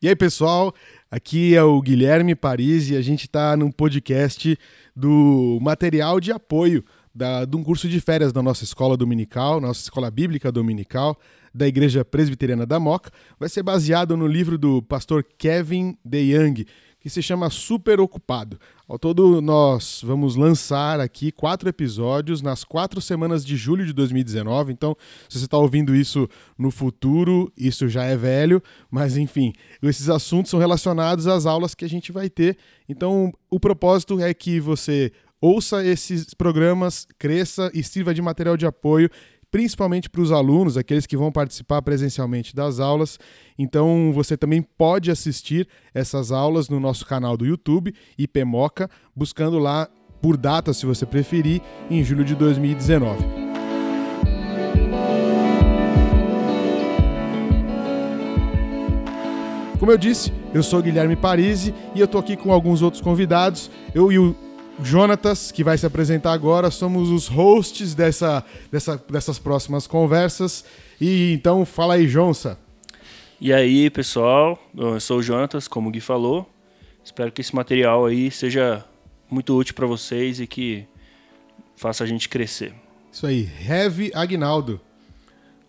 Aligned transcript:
E 0.00 0.06
aí, 0.06 0.14
pessoal, 0.14 0.72
aqui 1.10 1.56
é 1.56 1.62
o 1.64 1.82
Guilherme 1.82 2.36
Paris 2.36 2.88
e 2.88 2.94
a 2.94 3.02
gente 3.02 3.22
está 3.22 3.56
num 3.56 3.68
podcast 3.68 4.56
do 4.94 5.58
material 5.60 6.20
de 6.20 6.30
apoio 6.30 6.84
da, 7.12 7.44
de 7.44 7.56
um 7.56 7.64
curso 7.64 7.88
de 7.88 8.00
férias 8.00 8.32
da 8.32 8.40
nossa 8.40 8.62
escola 8.62 8.96
dominical, 8.96 9.60
nossa 9.60 9.80
escola 9.80 10.08
bíblica 10.08 10.52
dominical, 10.52 11.18
da 11.52 11.66
Igreja 11.66 12.04
Presbiteriana 12.04 12.64
da 12.64 12.78
Moca. 12.78 13.10
Vai 13.40 13.48
ser 13.48 13.64
baseado 13.64 14.16
no 14.16 14.28
livro 14.28 14.56
do 14.56 14.80
pastor 14.82 15.26
Kevin 15.36 15.98
DeYoung, 16.04 16.64
que 17.08 17.14
se 17.14 17.22
chama 17.22 17.48
Super 17.48 18.00
Ocupado. 18.00 18.60
Ao 18.86 18.98
todo, 18.98 19.40
nós 19.40 20.02
vamos 20.04 20.36
lançar 20.36 21.00
aqui 21.00 21.32
quatro 21.32 21.66
episódios 21.66 22.42
nas 22.42 22.64
quatro 22.64 23.00
semanas 23.00 23.46
de 23.46 23.56
julho 23.56 23.86
de 23.86 23.94
2019. 23.94 24.74
Então, 24.74 24.94
se 25.26 25.38
você 25.38 25.46
está 25.46 25.56
ouvindo 25.56 25.96
isso 25.96 26.28
no 26.58 26.70
futuro, 26.70 27.50
isso 27.56 27.88
já 27.88 28.04
é 28.04 28.14
velho, 28.14 28.62
mas 28.90 29.16
enfim, 29.16 29.54
esses 29.82 30.10
assuntos 30.10 30.50
são 30.50 30.60
relacionados 30.60 31.26
às 31.26 31.46
aulas 31.46 31.74
que 31.74 31.82
a 31.82 31.88
gente 31.88 32.12
vai 32.12 32.28
ter. 32.28 32.58
Então, 32.86 33.32
o 33.50 33.58
propósito 33.58 34.20
é 34.20 34.34
que 34.34 34.60
você 34.60 35.10
ouça 35.40 35.82
esses 35.82 36.34
programas, 36.34 37.06
cresça 37.18 37.70
e 37.72 37.82
sirva 37.82 38.12
de 38.12 38.20
material 38.20 38.54
de 38.54 38.66
apoio 38.66 39.08
principalmente 39.50 40.10
para 40.10 40.20
os 40.20 40.32
alunos, 40.32 40.76
aqueles 40.76 41.06
que 41.06 41.16
vão 41.16 41.32
participar 41.32 41.82
presencialmente 41.82 42.54
das 42.54 42.80
aulas. 42.80 43.18
Então 43.58 44.12
você 44.12 44.36
também 44.36 44.62
pode 44.62 45.10
assistir 45.10 45.68
essas 45.94 46.30
aulas 46.30 46.68
no 46.68 46.78
nosso 46.78 47.06
canal 47.06 47.36
do 47.36 47.46
YouTube, 47.46 47.94
IPMoca, 48.18 48.90
buscando 49.14 49.58
lá 49.58 49.88
por 50.20 50.36
data, 50.36 50.72
se 50.72 50.84
você 50.84 51.06
preferir, 51.06 51.62
em 51.90 52.02
julho 52.02 52.24
de 52.24 52.34
2019. 52.34 53.48
Como 59.78 59.92
eu 59.92 59.98
disse, 59.98 60.32
eu 60.52 60.62
sou 60.62 60.82
Guilherme 60.82 61.14
Parisi 61.14 61.72
e 61.94 62.00
eu 62.00 62.06
estou 62.06 62.20
aqui 62.20 62.36
com 62.36 62.52
alguns 62.52 62.82
outros 62.82 63.00
convidados. 63.00 63.70
Eu 63.94 64.10
e 64.10 64.18
o 64.18 64.34
Jonatas, 64.82 65.50
que 65.50 65.64
vai 65.64 65.76
se 65.76 65.84
apresentar 65.84 66.32
agora, 66.32 66.70
somos 66.70 67.10
os 67.10 67.26
hosts 67.26 67.94
dessa, 67.94 68.44
dessa, 68.70 68.96
dessas 69.10 69.38
próximas 69.38 69.86
conversas. 69.86 70.64
E 71.00 71.32
então, 71.32 71.64
fala 71.64 71.94
aí, 71.94 72.06
Jonsa. 72.06 72.58
E 73.40 73.52
aí, 73.52 73.90
pessoal, 73.90 74.58
eu 74.76 75.00
sou 75.00 75.18
o 75.18 75.22
Jonatas, 75.22 75.66
como 75.66 75.88
o 75.88 75.92
Gui 75.92 76.00
falou. 76.00 76.48
Espero 77.04 77.32
que 77.32 77.40
esse 77.40 77.54
material 77.54 78.06
aí 78.06 78.30
seja 78.30 78.84
muito 79.30 79.56
útil 79.56 79.74
para 79.74 79.86
vocês 79.86 80.40
e 80.40 80.46
que 80.46 80.86
faça 81.76 82.04
a 82.04 82.06
gente 82.06 82.28
crescer. 82.28 82.72
Isso 83.10 83.26
aí, 83.26 83.48
Heavy 83.68 84.12
Agnaldo. 84.14 84.80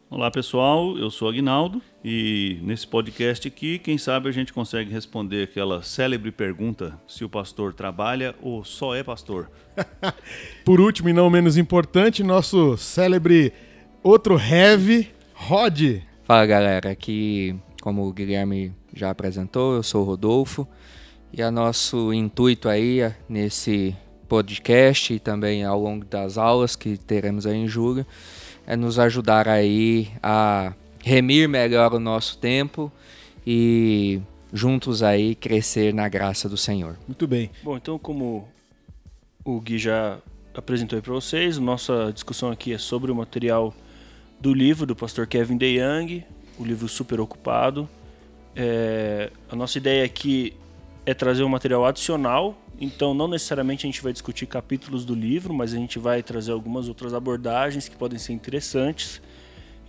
Olá 0.09 0.29
pessoal, 0.29 0.97
eu 0.97 1.09
sou 1.09 1.29
Agnaldo 1.29 1.81
e 2.03 2.59
nesse 2.61 2.87
podcast 2.87 3.47
aqui, 3.47 3.77
quem 3.77 3.97
sabe 3.97 4.29
a 4.29 4.31
gente 4.31 4.53
consegue 4.53 4.91
responder 4.91 5.43
aquela 5.43 5.83
célebre 5.83 6.31
pergunta 6.31 6.97
se 7.05 7.25
o 7.25 7.29
pastor 7.29 7.73
trabalha 7.73 8.33
ou 8.41 8.63
só 8.63 8.95
é 8.95 9.03
pastor. 9.03 9.51
Por 10.63 10.79
último 10.79 11.09
e 11.09 11.13
não 11.13 11.29
menos 11.29 11.57
importante, 11.57 12.23
nosso 12.23 12.77
célebre 12.77 13.51
outro 14.01 14.39
heavy, 14.39 15.11
Rod. 15.33 16.01
Fala 16.23 16.45
galera, 16.45 16.91
aqui 16.91 17.55
como 17.81 18.07
o 18.07 18.13
Guilherme 18.13 18.73
já 18.95 19.09
apresentou, 19.09 19.75
eu 19.75 19.83
sou 19.83 20.03
o 20.03 20.05
Rodolfo 20.05 20.67
e 21.33 21.41
a 21.41 21.51
nosso 21.51 22.13
intuito 22.13 22.69
aí 22.69 23.13
nesse 23.27 23.95
podcast 24.27 25.13
e 25.13 25.19
também 25.19 25.65
ao 25.65 25.81
longo 25.81 26.05
das 26.05 26.37
aulas 26.37 26.75
que 26.75 26.97
teremos 26.97 27.45
aí 27.45 27.57
em 27.57 27.67
julho 27.67 28.05
é 28.65 28.75
nos 28.75 28.99
ajudar 28.99 29.47
aí 29.47 30.09
a 30.21 30.73
remir 31.03 31.47
melhor 31.47 31.93
o 31.93 31.99
nosso 31.99 32.37
tempo 32.37 32.91
e 33.45 34.21
juntos 34.51 35.03
aí 35.03 35.35
crescer 35.35 35.93
na 35.93 36.07
graça 36.09 36.49
do 36.49 36.57
Senhor. 36.57 36.97
Muito 37.07 37.27
bem. 37.27 37.49
Bom, 37.63 37.77
então 37.77 37.97
como 37.97 38.47
o 39.43 39.59
Gui 39.59 39.77
já 39.77 40.19
apresentou 40.53 41.01
para 41.01 41.13
vocês, 41.13 41.57
nossa 41.57 42.11
discussão 42.13 42.51
aqui 42.51 42.73
é 42.73 42.77
sobre 42.77 43.11
o 43.11 43.15
material 43.15 43.73
do 44.39 44.53
livro 44.53 44.85
do 44.85 44.95
pastor 44.95 45.27
Kevin 45.27 45.57
DeYoung, 45.57 46.23
o 46.57 46.63
livro 46.63 46.87
Super 46.87 47.19
Ocupado. 47.19 47.87
É, 48.55 49.31
a 49.49 49.55
nossa 49.55 49.77
ideia 49.77 50.03
aqui 50.03 50.53
é 51.05 51.13
trazer 51.13 51.43
um 51.43 51.49
material 51.49 51.85
adicional 51.85 52.57
então, 52.79 53.13
não 53.13 53.27
necessariamente 53.27 53.85
a 53.85 53.89
gente 53.89 54.01
vai 54.01 54.13
discutir 54.13 54.45
capítulos 54.45 55.03
do 55.03 55.13
livro, 55.13 55.53
mas 55.53 55.73
a 55.73 55.75
gente 55.75 55.99
vai 55.99 56.23
trazer 56.23 56.53
algumas 56.53 56.87
outras 56.87 57.13
abordagens 57.13 57.89
que 57.89 57.95
podem 57.95 58.17
ser 58.17 58.31
interessantes 58.31 59.21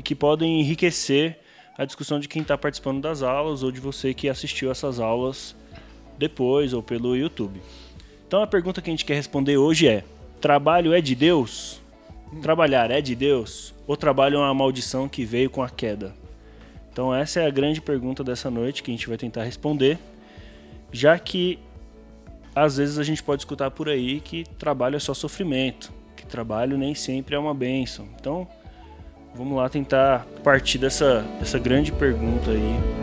e 0.01 0.03
que 0.03 0.15
podem 0.15 0.63
enriquecer 0.63 1.39
a 1.77 1.85
discussão 1.85 2.19
de 2.19 2.27
quem 2.27 2.41
está 2.41 2.57
participando 2.57 3.03
das 3.03 3.23
aulas 3.23 3.63
ou 3.63 3.71
de 3.71 3.81
você 3.81 4.15
que 4.15 4.31
assistiu 4.31 4.71
essas 4.71 4.99
aulas 4.99 5.55
depois 6.17 6.73
ou 6.73 6.83
pelo 6.83 7.15
YouTube. 7.15 7.61
Então, 8.27 8.43
a 8.43 8.47
pergunta 8.47 8.81
que 8.81 8.89
a 8.89 8.93
gente 8.95 9.05
quer 9.05 9.13
responder 9.13 9.59
hoje 9.59 9.87
é: 9.87 10.03
trabalho 10.41 10.95
é 10.95 11.03
de 11.03 11.15
Deus? 11.15 11.83
Trabalhar 12.41 12.91
é 12.91 13.03
de 13.03 13.15
Deus? 13.15 13.75
Ou 13.87 13.95
trabalho 13.95 14.37
é 14.37 14.39
uma 14.39 14.55
maldição 14.55 15.07
que 15.07 15.23
veio 15.23 15.51
com 15.51 15.63
a 15.63 15.69
queda? 15.69 16.17
Então, 16.91 17.15
essa 17.15 17.41
é 17.41 17.47
a 17.47 17.51
grande 17.51 17.83
pergunta 17.83 18.25
dessa 18.25 18.51
noite 18.51 18.83
que 18.83 18.91
a 18.91 18.95
gente 18.95 19.07
vai 19.07 19.19
tentar 19.19 19.45
responder, 19.45 19.99
já 20.91 21.19
que 21.19 21.59
às 22.55 22.79
vezes 22.79 22.99
a 22.99 23.03
gente 23.03 23.23
pode 23.23 23.43
escutar 23.43 23.71
por 23.71 23.91
aí 23.91 24.19
que 24.19 24.45
trabalho 24.59 24.97
é 24.97 24.99
só 24.99 25.13
sofrimento, 25.13 25.93
que 26.17 26.25
trabalho 26.25 26.79
nem 26.79 26.95
sempre 26.95 27.35
é 27.35 27.39
uma 27.39 27.53
benção. 27.53 28.09
Então, 28.19 28.49
vamos 29.35 29.57
lá 29.57 29.69
tentar 29.69 30.27
partir 30.43 30.79
dessa, 30.79 31.23
dessa 31.39 31.59
grande 31.59 31.93
pergunta 31.93 32.51
aí. 32.51 33.01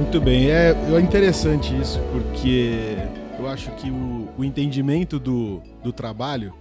Muito 0.00 0.20
bem, 0.20 0.50
é, 0.50 0.70
é 0.70 1.00
interessante 1.00 1.76
isso, 1.80 1.98
porque 2.12 2.96
eu 3.38 3.48
acho 3.48 3.70
que 3.72 3.90
o, 3.90 4.28
o 4.38 4.44
entendimento 4.44 5.18
do, 5.18 5.60
do 5.82 5.92
trabalho 5.92 6.54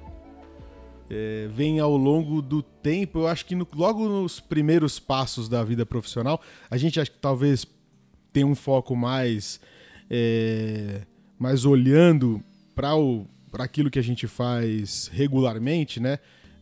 é, 1.10 1.48
vem 1.54 1.80
ao 1.80 1.96
longo 1.96 2.42
do 2.42 2.64
tempo. 2.64 3.20
Eu 3.20 3.28
acho 3.28 3.46
que 3.46 3.54
no, 3.54 3.68
logo 3.76 4.08
nos 4.10 4.40
primeiros 4.40 5.00
passos 5.00 5.48
da 5.48 5.64
vida 5.64 5.86
profissional, 5.86 6.42
a 6.70 6.78
gente 6.78 7.00
acho 7.00 7.12
que 7.12 7.18
talvez 7.20 7.66
tenha 8.32 8.48
um 8.48 8.56
foco 8.56 8.96
mais, 8.96 9.60
é, 10.10 11.02
mais 11.44 11.66
olhando 11.66 12.42
para 12.74 13.66
aquilo 13.66 13.92
que 13.92 14.00
a 14.00 14.02
gente 14.02 14.28
faz 14.28 15.10
regularmente, 15.12 16.00
né? 16.00 16.18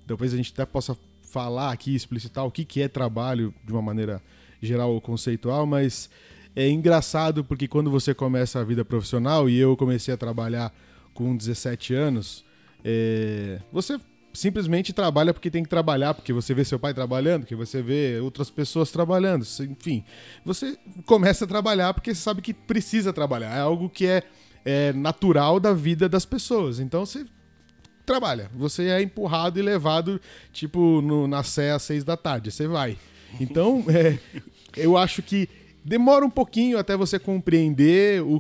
Talvez 0.07 0.33
a 0.33 0.37
gente 0.37 0.51
até 0.51 0.65
possa 0.65 0.97
falar 1.21 1.71
aqui, 1.71 1.93
explicitar 1.93 2.43
o 2.47 2.49
que, 2.49 2.65
que 2.65 2.81
é 2.81 2.87
trabalho 2.87 3.53
de 3.63 3.71
uma 3.71 3.81
maneira 3.81 4.19
geral 4.59 4.91
ou 4.91 4.99
conceitual, 4.99 5.67
mas 5.67 6.09
é 6.55 6.67
engraçado 6.67 7.43
porque 7.43 7.67
quando 7.67 7.91
você 7.91 8.11
começa 8.11 8.59
a 8.59 8.63
vida 8.63 8.83
profissional, 8.83 9.47
e 9.47 9.55
eu 9.55 9.77
comecei 9.77 10.15
a 10.15 10.17
trabalhar 10.17 10.73
com 11.13 11.37
17 11.37 11.93
anos, 11.93 12.43
é, 12.83 13.59
você 13.71 13.99
simplesmente 14.33 14.93
trabalha 14.93 15.33
porque 15.33 15.51
tem 15.51 15.63
que 15.63 15.69
trabalhar, 15.69 16.13
porque 16.13 16.33
você 16.33 16.53
vê 16.53 16.63
seu 16.63 16.79
pai 16.79 16.93
trabalhando, 16.93 17.45
que 17.45 17.55
você 17.55 17.81
vê 17.81 18.19
outras 18.19 18.49
pessoas 18.49 18.91
trabalhando, 18.91 19.45
enfim. 19.69 20.03
Você 20.43 20.77
começa 21.05 21.45
a 21.45 21.47
trabalhar 21.47 21.93
porque 21.93 22.13
você 22.15 22.21
sabe 22.21 22.41
que 22.41 22.53
precisa 22.53 23.13
trabalhar. 23.13 23.55
É 23.55 23.61
algo 23.61 23.89
que 23.89 24.07
é, 24.07 24.23
é 24.65 24.93
natural 24.93 25.59
da 25.59 25.73
vida 25.73 26.07
das 26.07 26.25
pessoas. 26.25 26.79
Então 26.79 27.05
você 27.05 27.25
trabalha. 28.05 28.49
Você 28.55 28.89
é 28.89 29.01
empurrado 29.01 29.59
e 29.59 29.61
levado, 29.61 30.19
tipo, 30.51 31.01
no, 31.01 31.27
na 31.27 31.43
sé 31.43 31.71
às 31.71 31.83
seis 31.83 32.03
da 32.03 32.17
tarde. 32.17 32.51
Você 32.51 32.67
vai. 32.67 32.97
Então, 33.39 33.83
é, 33.89 34.19
eu 34.75 34.97
acho 34.97 35.21
que 35.21 35.47
demora 35.83 36.25
um 36.25 36.29
pouquinho 36.29 36.77
até 36.77 36.95
você 36.95 37.17
compreender 37.17 38.21
o 38.21 38.39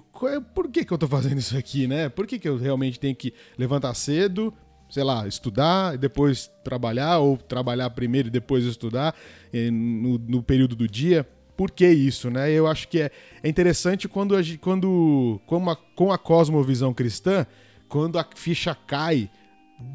por 0.53 0.69
que, 0.69 0.85
que 0.85 0.93
eu 0.93 0.97
tô 0.97 1.07
fazendo 1.07 1.39
isso 1.39 1.57
aqui, 1.57 1.87
né? 1.87 2.09
Por 2.09 2.27
que, 2.27 2.37
que 2.37 2.47
eu 2.47 2.57
realmente 2.57 2.99
tenho 2.99 3.15
que 3.15 3.33
levantar 3.57 3.93
cedo, 3.95 4.53
sei 4.89 5.03
lá, 5.03 5.27
estudar 5.27 5.95
e 5.95 5.97
depois 5.97 6.51
trabalhar, 6.63 7.19
ou 7.19 7.37
trabalhar 7.37 7.89
primeiro 7.91 8.27
e 8.27 8.31
depois 8.31 8.65
estudar 8.65 9.15
no, 9.71 10.17
no 10.19 10.43
período 10.43 10.75
do 10.75 10.87
dia. 10.87 11.27
Por 11.61 11.69
que 11.69 11.87
isso, 11.87 12.31
né? 12.31 12.51
Eu 12.51 12.65
acho 12.65 12.87
que 12.87 12.99
é, 12.99 13.11
é 13.43 13.47
interessante 13.47 14.07
quando, 14.07 14.35
a, 14.35 14.39
quando 14.59 15.39
com, 15.45 15.69
a, 15.69 15.75
com 15.75 16.11
a 16.11 16.17
cosmovisão 16.17 16.91
cristã, 16.91 17.45
quando 17.87 18.17
a 18.17 18.25
ficha 18.33 18.73
cai, 18.73 19.29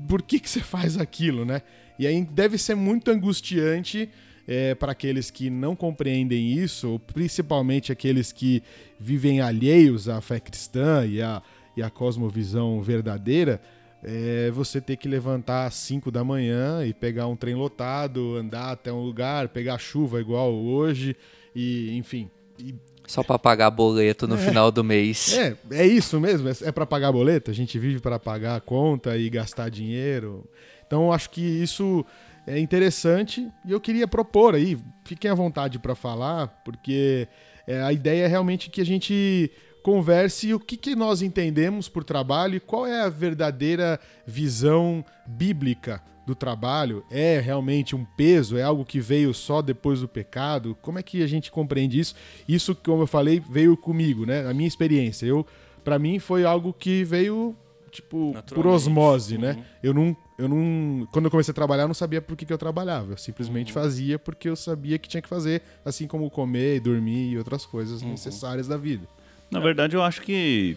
por 0.06 0.22
que, 0.22 0.38
que 0.38 0.48
você 0.48 0.60
faz 0.60 0.96
aquilo, 0.96 1.44
né? 1.44 1.62
E 1.98 2.06
aí 2.06 2.24
deve 2.24 2.56
ser 2.56 2.76
muito 2.76 3.10
angustiante 3.10 4.08
é, 4.46 4.76
para 4.76 4.92
aqueles 4.92 5.28
que 5.28 5.50
não 5.50 5.74
compreendem 5.74 6.52
isso, 6.52 7.00
principalmente 7.12 7.90
aqueles 7.90 8.30
que 8.30 8.62
vivem 8.96 9.40
alheios 9.40 10.08
à 10.08 10.20
fé 10.20 10.38
cristã 10.38 11.04
e 11.04 11.20
à, 11.20 11.42
e 11.76 11.82
à 11.82 11.90
cosmovisão 11.90 12.80
verdadeira, 12.80 13.60
é 14.04 14.52
você 14.52 14.80
ter 14.80 14.96
que 14.96 15.08
levantar 15.08 15.66
às 15.66 15.74
5 15.74 16.12
da 16.12 16.22
manhã 16.22 16.86
e 16.86 16.94
pegar 16.94 17.26
um 17.26 17.34
trem 17.34 17.56
lotado, 17.56 18.36
andar 18.36 18.70
até 18.70 18.92
um 18.92 19.00
lugar, 19.00 19.48
pegar 19.48 19.78
chuva 19.78 20.20
igual 20.20 20.54
hoje, 20.54 21.16
e 21.56 21.96
enfim. 21.96 22.30
E... 22.58 22.74
Só 23.06 23.22
para 23.22 23.38
pagar 23.38 23.70
boleto 23.70 24.26
no 24.26 24.34
é, 24.34 24.38
final 24.38 24.70
do 24.70 24.84
mês. 24.84 25.32
É, 25.38 25.56
é 25.70 25.86
isso 25.86 26.20
mesmo, 26.20 26.48
é, 26.48 26.52
é 26.62 26.72
para 26.72 26.84
pagar 26.84 27.12
boleto. 27.12 27.50
A 27.50 27.54
gente 27.54 27.78
vive 27.78 28.00
para 28.00 28.18
pagar 28.18 28.56
a 28.56 28.60
conta 28.60 29.16
e 29.16 29.30
gastar 29.30 29.70
dinheiro. 29.70 30.44
Então, 30.86 31.12
acho 31.12 31.30
que 31.30 31.40
isso 31.40 32.04
é 32.46 32.58
interessante 32.58 33.48
e 33.64 33.72
eu 33.72 33.80
queria 33.80 34.06
propor 34.06 34.54
aí, 34.54 34.78
fiquem 35.04 35.30
à 35.30 35.34
vontade 35.34 35.78
para 35.78 35.94
falar, 35.94 36.48
porque 36.64 37.26
é, 37.66 37.80
a 37.82 37.92
ideia 37.92 38.24
é 38.24 38.26
realmente 38.28 38.70
que 38.70 38.80
a 38.80 38.86
gente 38.86 39.50
converse 39.86 40.52
o 40.52 40.58
que, 40.58 40.76
que 40.76 40.96
nós 40.96 41.22
entendemos 41.22 41.88
por 41.88 42.02
trabalho 42.02 42.56
e 42.56 42.60
qual 42.60 42.88
é 42.88 43.02
a 43.02 43.08
verdadeira 43.08 44.00
visão 44.26 45.04
bíblica 45.24 46.02
do 46.26 46.34
trabalho. 46.34 47.04
É 47.08 47.38
realmente 47.38 47.94
um 47.94 48.04
peso? 48.04 48.58
É 48.58 48.64
algo 48.64 48.84
que 48.84 48.98
veio 48.98 49.32
só 49.32 49.62
depois 49.62 50.00
do 50.00 50.08
pecado? 50.08 50.76
Como 50.82 50.98
é 50.98 51.04
que 51.04 51.22
a 51.22 51.26
gente 51.28 51.52
compreende 51.52 52.00
isso? 52.00 52.16
Isso, 52.48 52.74
como 52.74 53.04
eu 53.04 53.06
falei, 53.06 53.40
veio 53.48 53.76
comigo, 53.76 54.26
né? 54.26 54.44
A 54.48 54.52
minha 54.52 54.66
experiência. 54.66 55.24
Eu, 55.24 55.46
para 55.84 56.00
mim, 56.00 56.18
foi 56.18 56.44
algo 56.44 56.72
que 56.72 57.04
veio 57.04 57.54
tipo 57.88 58.34
por 58.52 58.66
osmose, 58.66 59.38
né? 59.38 59.52
uhum. 59.52 59.56
né? 59.56 59.66
Eu 59.84 59.94
não, 59.94 60.16
eu 60.36 60.48
não, 60.48 61.06
quando 61.12 61.26
eu 61.26 61.30
comecei 61.30 61.52
a 61.52 61.54
trabalhar, 61.54 61.84
eu 61.84 61.88
não 61.88 61.94
sabia 61.94 62.20
por 62.20 62.36
que, 62.36 62.44
que 62.44 62.52
eu 62.52 62.58
trabalhava. 62.58 63.12
Eu 63.12 63.16
simplesmente 63.16 63.68
uhum. 63.68 63.80
fazia 63.80 64.18
porque 64.18 64.48
eu 64.48 64.56
sabia 64.56 64.98
que 64.98 65.08
tinha 65.08 65.22
que 65.22 65.28
fazer, 65.28 65.62
assim 65.84 66.08
como 66.08 66.28
comer, 66.28 66.80
dormir 66.80 67.30
e 67.30 67.38
outras 67.38 67.64
coisas 67.64 68.02
uhum. 68.02 68.10
necessárias 68.10 68.66
da 68.66 68.76
vida. 68.76 69.06
Na 69.50 69.60
verdade, 69.60 69.94
eu 69.94 70.02
acho 70.02 70.22
que, 70.22 70.76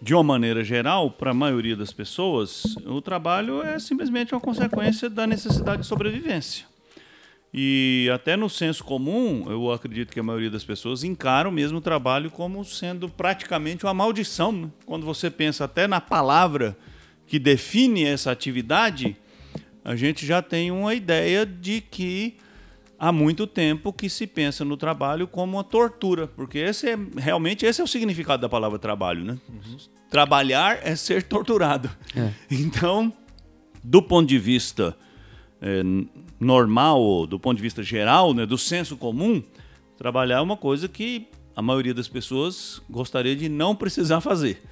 de 0.00 0.14
uma 0.14 0.22
maneira 0.22 0.64
geral, 0.64 1.10
para 1.10 1.30
a 1.30 1.34
maioria 1.34 1.76
das 1.76 1.92
pessoas, 1.92 2.76
o 2.84 3.00
trabalho 3.00 3.62
é 3.62 3.78
simplesmente 3.78 4.34
uma 4.34 4.40
consequência 4.40 5.08
da 5.08 5.26
necessidade 5.26 5.82
de 5.82 5.88
sobrevivência. 5.88 6.66
E 7.54 8.08
até 8.12 8.34
no 8.34 8.48
senso 8.48 8.82
comum, 8.82 9.44
eu 9.48 9.70
acredito 9.70 10.10
que 10.10 10.18
a 10.18 10.22
maioria 10.22 10.50
das 10.50 10.64
pessoas 10.64 11.04
encaram 11.04 11.50
mesmo 11.50 11.78
o 11.78 11.82
trabalho 11.82 12.30
como 12.30 12.64
sendo 12.64 13.10
praticamente 13.10 13.84
uma 13.84 13.92
maldição. 13.92 14.52
Né? 14.52 14.70
Quando 14.86 15.04
você 15.04 15.30
pensa 15.30 15.64
até 15.64 15.86
na 15.86 16.00
palavra 16.00 16.76
que 17.26 17.38
define 17.38 18.04
essa 18.04 18.32
atividade, 18.32 19.16
a 19.84 19.94
gente 19.94 20.24
já 20.24 20.40
tem 20.40 20.70
uma 20.70 20.94
ideia 20.94 21.44
de 21.44 21.82
que 21.82 22.36
há 23.02 23.10
muito 23.10 23.48
tempo 23.48 23.92
que 23.92 24.08
se 24.08 24.28
pensa 24.28 24.64
no 24.64 24.76
trabalho 24.76 25.26
como 25.26 25.56
uma 25.56 25.64
tortura, 25.64 26.28
porque 26.28 26.58
esse 26.58 26.88
é 26.88 26.96
realmente 27.16 27.66
esse 27.66 27.80
é 27.80 27.84
o 27.84 27.86
significado 27.86 28.40
da 28.40 28.48
palavra 28.48 28.78
trabalho, 28.78 29.24
né? 29.24 29.38
Uhum. 29.48 29.76
Trabalhar 30.08 30.78
é 30.84 30.94
ser 30.94 31.24
torturado. 31.24 31.90
É. 32.14 32.30
Então, 32.48 33.12
do 33.82 34.00
ponto 34.00 34.28
de 34.28 34.38
vista 34.38 34.96
é, 35.60 35.82
normal, 36.38 37.26
do 37.26 37.40
ponto 37.40 37.56
de 37.56 37.62
vista 37.62 37.82
geral, 37.82 38.32
né, 38.32 38.46
do 38.46 38.56
senso 38.56 38.96
comum, 38.96 39.42
trabalhar 39.98 40.36
é 40.36 40.40
uma 40.40 40.56
coisa 40.56 40.86
que 40.86 41.26
a 41.56 41.60
maioria 41.60 41.92
das 41.92 42.06
pessoas 42.06 42.80
gostaria 42.88 43.34
de 43.34 43.48
não 43.48 43.74
precisar 43.74 44.20
fazer. 44.20 44.62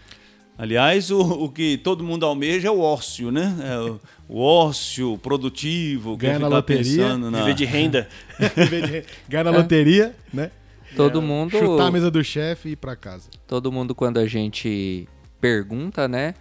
Aliás, 0.57 1.11
o, 1.11 1.21
o 1.21 1.49
que 1.49 1.79
todo 1.79 2.05
mundo 2.05 2.27
almeja 2.27 2.69
é 2.69 2.71
o 2.71 2.81
ócio, 2.81 3.31
né? 3.31 3.57
É 3.65 3.79
o, 3.79 4.01
o 4.29 4.41
ócio 4.43 5.19
produtivo, 5.19 6.17
ganha 6.17 6.39
na 6.39 6.49
loteria, 6.49 7.17
na... 7.17 7.39
viver 7.39 7.55
de 7.55 7.65
renda. 7.65 8.09
ganha 9.29 9.45
na 9.45 9.51
é. 9.51 9.57
loteria, 9.57 10.15
né? 10.33 10.51
Todo 10.97 11.21
é. 11.21 11.23
mundo 11.23 11.53
chutar 11.53 11.87
a 11.87 11.91
mesa 11.91 12.11
do 12.11 12.23
chefe 12.23 12.71
e 12.71 12.73
ir 12.73 12.77
para 12.77 12.95
casa. 12.97 13.29
Todo 13.47 13.73
mundo 13.73 13.95
quando 13.95 14.19
a 14.19 14.27
gente 14.27 15.09
pergunta, 15.41 16.07
né? 16.07 16.35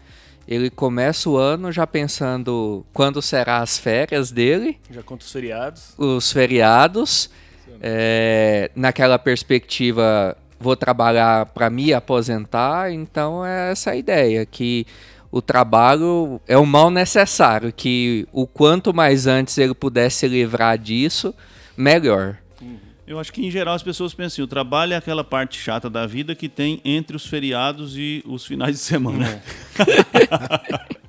Ele 0.47 0.69
começa 0.69 1.29
o 1.29 1.37
ano 1.37 1.71
já 1.71 1.85
pensando 1.85 2.83
quando 2.91 3.21
será 3.21 3.59
as 3.59 3.77
férias 3.77 4.31
dele. 4.31 4.79
Já 4.89 5.03
conta 5.03 5.23
os 5.23 5.31
feriados. 5.31 5.93
Os 5.97 6.31
feriados. 6.31 7.29
É, 7.81 8.71
naquela 8.75 9.17
perspectiva 9.17 10.35
vou 10.59 10.75
trabalhar 10.75 11.45
para 11.47 11.69
me 11.69 11.93
aposentar, 11.93 12.91
então 12.91 13.45
é 13.45 13.71
essa 13.71 13.91
a 13.91 13.95
ideia, 13.95 14.45
que 14.45 14.85
o 15.31 15.41
trabalho 15.41 16.41
é 16.47 16.57
um 16.57 16.65
mal 16.65 16.89
necessário, 16.89 17.71
que 17.71 18.27
o 18.31 18.45
quanto 18.45 18.93
mais 18.93 19.27
antes 19.27 19.57
ele 19.57 19.73
pudesse 19.73 20.17
se 20.17 20.27
livrar 20.27 20.77
disso, 20.77 21.33
melhor. 21.77 22.37
Eu 23.07 23.19
acho 23.19 23.33
que 23.33 23.43
em 23.43 23.49
geral 23.49 23.73
as 23.73 23.81
pessoas 23.81 24.13
pensam 24.13 24.27
assim, 24.27 24.41
o 24.43 24.47
trabalho 24.47 24.93
é 24.93 24.95
aquela 24.95 25.23
parte 25.23 25.59
chata 25.59 25.89
da 25.89 26.05
vida 26.05 26.35
que 26.35 26.47
tem 26.47 26.79
entre 26.85 27.15
os 27.15 27.25
feriados 27.25 27.97
e 27.97 28.23
os 28.25 28.45
finais 28.45 28.75
de 28.75 28.81
semana. 28.81 29.27
É. 29.27 29.41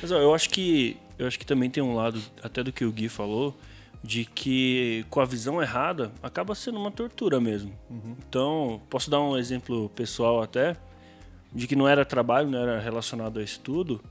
Mas 0.00 0.12
ó, 0.12 0.18
eu 0.18 0.32
acho 0.34 0.50
que 0.50 0.96
eu 1.18 1.26
acho 1.26 1.38
que 1.38 1.46
também 1.46 1.70
tem 1.70 1.82
um 1.82 1.94
lado 1.94 2.20
até 2.42 2.62
do 2.62 2.72
que 2.72 2.84
o 2.84 2.92
Gui 2.92 3.08
falou, 3.08 3.56
de 4.04 4.26
que 4.26 5.06
com 5.08 5.18
a 5.18 5.24
visão 5.24 5.62
errada 5.62 6.12
acaba 6.22 6.54
sendo 6.54 6.78
uma 6.78 6.90
tortura 6.90 7.40
mesmo. 7.40 7.72
Uhum. 7.88 8.14
Então, 8.28 8.82
posso 8.90 9.08
dar 9.08 9.18
um 9.22 9.34
exemplo 9.34 9.88
pessoal 9.88 10.42
até, 10.42 10.76
de 11.50 11.66
que 11.66 11.74
não 11.74 11.88
era 11.88 12.04
trabalho, 12.04 12.50
não 12.50 12.58
era 12.58 12.78
relacionado 12.78 13.38
a 13.38 13.42
estudo, 13.42 14.04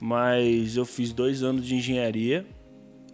mas 0.00 0.76
eu 0.76 0.84
fiz 0.84 1.12
dois 1.12 1.42
anos 1.42 1.66
de 1.66 1.74
engenharia 1.74 2.46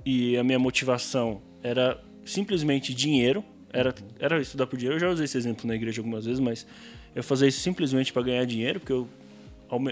e 0.05 0.37
a 0.37 0.45
minha 0.45 0.59
motivação 0.59 1.41
era 1.63 1.99
simplesmente 2.23 2.93
dinheiro, 2.93 3.43
era, 3.73 3.95
era 4.19 4.39
estudar 4.43 4.67
por 4.67 4.77
dinheiro. 4.77 4.97
Eu 4.97 5.01
já 5.01 5.09
usei 5.09 5.25
esse 5.25 5.39
exemplo 5.39 5.67
na 5.67 5.75
igreja 5.75 6.03
algumas 6.03 6.27
vezes, 6.27 6.41
mas 6.41 6.67
eu 7.15 7.25
fazia 7.25 7.49
isso 7.49 7.61
simplesmente 7.61 8.13
para 8.13 8.21
ganhar 8.21 8.45
dinheiro, 8.45 8.79
porque 8.79 8.93
eu, 8.93 9.09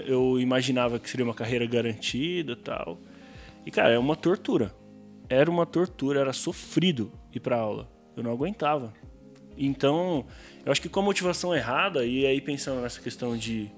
eu 0.05 0.39
imaginava 0.39 0.99
que 0.99 1.09
seria 1.09 1.25
uma 1.25 1.33
carreira 1.33 1.65
garantida 1.65 2.55
tal. 2.55 2.99
E, 3.65 3.71
cara, 3.71 3.95
é 3.95 3.97
uma 3.97 4.15
tortura 4.15 4.71
era 5.29 5.49
uma 5.49 5.65
tortura, 5.65 6.19
era 6.19 6.33
sofrido 6.33 7.11
ir 7.33 7.39
para 7.39 7.57
aula. 7.57 7.89
Eu 8.17 8.23
não 8.23 8.31
aguentava. 8.31 8.93
Então, 9.57 10.25
eu 10.65 10.71
acho 10.71 10.81
que 10.81 10.89
com 10.89 11.01
a 11.01 11.03
motivação 11.03 11.55
errada, 11.55 12.05
e 12.05 12.25
aí 12.25 12.41
pensando 12.41 12.81
nessa 12.81 12.99
questão 12.99 13.37
de, 13.37 13.69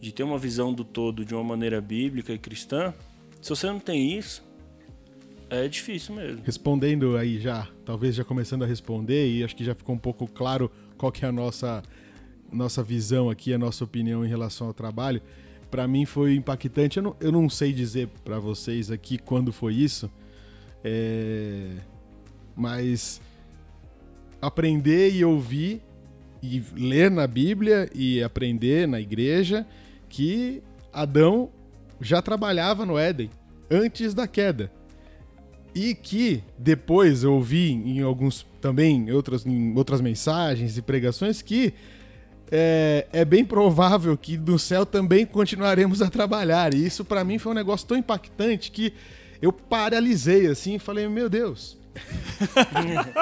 de 0.00 0.12
ter 0.12 0.22
uma 0.22 0.38
visão 0.38 0.72
do 0.72 0.84
todo 0.84 1.24
de 1.24 1.34
uma 1.34 1.44
maneira 1.44 1.80
bíblica 1.80 2.32
e 2.32 2.38
cristã, 2.38 2.94
se 3.42 3.50
você 3.50 3.66
não 3.66 3.78
tem 3.78 4.16
isso, 4.16 4.42
é 5.50 5.68
difícil 5.68 6.14
mesmo. 6.14 6.42
Respondendo 6.44 7.16
aí 7.16 7.38
já, 7.38 7.68
talvez 7.84 8.14
já 8.14 8.24
começando 8.24 8.62
a 8.62 8.66
responder, 8.66 9.28
e 9.28 9.44
acho 9.44 9.54
que 9.54 9.64
já 9.64 9.74
ficou 9.74 9.94
um 9.94 9.98
pouco 9.98 10.26
claro 10.26 10.70
qual 10.96 11.12
que 11.12 11.24
é 11.24 11.28
a 11.28 11.32
nossa, 11.32 11.82
nossa 12.50 12.82
visão 12.82 13.28
aqui, 13.28 13.52
a 13.52 13.58
nossa 13.58 13.84
opinião 13.84 14.24
em 14.24 14.28
relação 14.28 14.68
ao 14.68 14.74
trabalho. 14.74 15.20
Para 15.70 15.88
mim 15.88 16.06
foi 16.06 16.36
impactante. 16.36 16.98
Eu 16.98 17.02
não, 17.02 17.16
eu 17.20 17.32
não 17.32 17.50
sei 17.50 17.72
dizer 17.72 18.08
para 18.24 18.38
vocês 18.38 18.90
aqui 18.90 19.18
quando 19.18 19.52
foi 19.52 19.74
isso, 19.74 20.08
é... 20.84 21.70
Mas 22.54 23.20
aprender 24.40 25.10
e 25.12 25.24
ouvir 25.24 25.82
e 26.42 26.62
ler 26.76 27.10
na 27.10 27.26
Bíblia 27.26 27.88
e 27.94 28.22
aprender 28.22 28.86
na 28.86 29.00
igreja 29.00 29.66
que 30.08 30.62
Adão 30.92 31.48
já 32.00 32.20
trabalhava 32.20 32.84
no 32.84 32.98
Éden 32.98 33.30
antes 33.70 34.12
da 34.12 34.28
queda. 34.28 34.70
E 35.74 35.94
que 35.94 36.44
depois 36.56 37.24
eu 37.24 37.32
ouvi 37.32 37.72
em 37.72 38.00
alguns 38.02 38.46
também 38.60 39.10
outras, 39.10 39.44
em 39.44 39.74
outras 39.76 40.00
mensagens 40.00 40.76
e 40.76 40.82
pregações 40.82 41.42
que 41.42 41.74
é, 42.52 43.06
é, 43.12 43.24
bem 43.24 43.44
provável 43.44 44.16
que 44.16 44.36
no 44.36 44.58
céu 44.58 44.86
também 44.86 45.26
continuaremos 45.26 46.02
a 46.02 46.10
trabalhar. 46.10 46.74
E 46.74 46.86
isso 46.86 47.04
para 47.04 47.24
mim 47.24 47.38
foi 47.38 47.52
um 47.52 47.54
negócio 47.54 47.86
tão 47.86 47.96
impactante 47.96 48.70
que 48.70 48.92
eu 49.44 49.52
paralisei 49.52 50.46
assim 50.46 50.76
e 50.76 50.78
falei, 50.78 51.06
meu 51.06 51.28
Deus. 51.28 51.76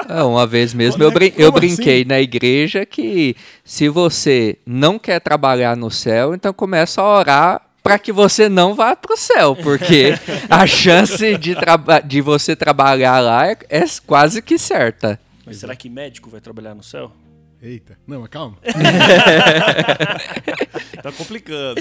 É, 0.09 0.23
uma 0.23 0.47
vez 0.47 0.73
mesmo 0.73 1.03
eu, 1.03 1.11
brin 1.11 1.31
eu 1.37 1.51
brinquei 1.51 1.99
assim? 1.99 2.07
na 2.07 2.19
igreja 2.19 2.85
que 2.85 3.35
se 3.63 3.87
você 3.89 4.57
não 4.65 4.97
quer 4.97 5.19
trabalhar 5.19 5.75
no 5.75 5.91
céu, 5.91 6.33
então 6.33 6.53
começa 6.53 7.01
a 7.01 7.19
orar 7.19 7.61
para 7.83 7.99
que 7.99 8.11
você 8.11 8.47
não 8.47 8.73
vá 8.73 8.95
para 8.95 9.13
o 9.13 9.17
céu, 9.17 9.55
porque 9.55 10.13
a 10.49 10.65
chance 10.65 11.37
de, 11.37 11.55
de 12.05 12.21
você 12.21 12.55
trabalhar 12.55 13.19
lá 13.19 13.45
é, 13.47 13.57
é 13.69 13.83
quase 14.07 14.41
que 14.41 14.57
certa. 14.57 15.19
Mas 15.45 15.57
será 15.57 15.75
que 15.75 15.89
médico 15.89 16.29
vai 16.29 16.39
trabalhar 16.39 16.73
no 16.73 16.83
céu? 16.83 17.11
Eita, 17.63 17.97
não, 18.05 18.19
mas 18.19 18.29
calma. 18.29 18.57
tá 21.01 21.13
complicando. 21.13 21.79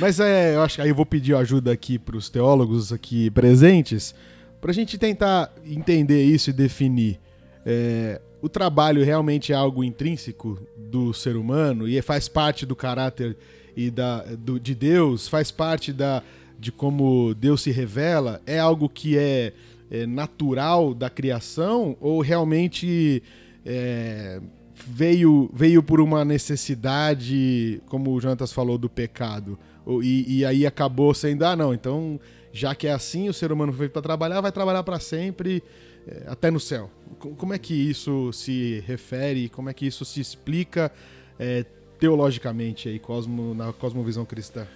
Mas 0.00 0.18
é, 0.18 0.56
eu 0.56 0.62
acho 0.62 0.74
que 0.74 0.82
aí 0.82 0.88
eu 0.88 0.94
vou 0.94 1.06
pedir 1.06 1.36
ajuda 1.36 1.70
aqui 1.70 2.00
para 2.00 2.16
os 2.16 2.28
teólogos 2.28 2.92
aqui 2.92 3.30
presentes, 3.30 4.12
para 4.60 4.72
a 4.72 4.74
gente 4.74 4.98
tentar 4.98 5.54
entender 5.64 6.24
isso 6.24 6.50
e 6.50 6.52
definir. 6.52 7.20
É, 7.64 8.20
o 8.42 8.48
trabalho 8.48 9.04
realmente 9.04 9.52
é 9.52 9.54
algo 9.54 9.84
intrínseco 9.84 10.60
do 10.76 11.14
ser 11.14 11.36
humano 11.36 11.86
e 11.86 12.02
faz 12.02 12.28
parte 12.28 12.66
do 12.66 12.74
caráter 12.74 13.36
e 13.76 13.88
da, 13.88 14.24
do, 14.36 14.58
de 14.58 14.74
Deus, 14.74 15.28
faz 15.28 15.52
parte 15.52 15.92
da, 15.92 16.24
de 16.58 16.72
como 16.72 17.34
Deus 17.34 17.62
se 17.62 17.70
revela, 17.70 18.42
é 18.44 18.58
algo 18.58 18.88
que 18.88 19.16
é, 19.16 19.52
é 19.92 20.06
natural 20.06 20.92
da 20.92 21.08
criação 21.08 21.96
ou 22.00 22.20
realmente 22.20 23.22
é, 23.64 24.40
veio, 24.86 25.50
veio 25.52 25.82
por 25.82 26.00
uma 26.00 26.24
necessidade, 26.24 27.82
como 27.86 28.12
o 28.12 28.20
Jantas 28.20 28.52
falou, 28.52 28.78
do 28.78 28.88
pecado. 28.88 29.58
E, 30.02 30.38
e, 30.38 30.44
aí 30.44 30.66
acabou 30.66 31.12
sendo, 31.14 31.44
ah, 31.44 31.56
não, 31.56 31.74
então, 31.74 32.20
já 32.52 32.74
que 32.74 32.86
é 32.86 32.92
assim, 32.92 33.28
o 33.28 33.32
ser 33.32 33.50
humano 33.50 33.72
foi 33.72 33.88
para 33.88 34.02
trabalhar, 34.02 34.40
vai 34.40 34.52
trabalhar 34.52 34.82
para 34.82 35.00
sempre, 35.00 35.62
é, 36.06 36.24
até 36.28 36.50
no 36.50 36.60
céu. 36.60 36.90
Como 37.36 37.52
é 37.52 37.58
que 37.58 37.74
isso 37.74 38.32
se 38.32 38.82
refere, 38.86 39.48
como 39.48 39.68
é 39.68 39.74
que 39.74 39.86
isso 39.86 40.04
se 40.04 40.20
explica 40.20 40.92
é, 41.38 41.64
teologicamente 41.98 42.88
aí, 42.88 42.98
cosmo, 42.98 43.54
na 43.54 43.72
cosmovisão 43.72 44.24
cristã? 44.24 44.66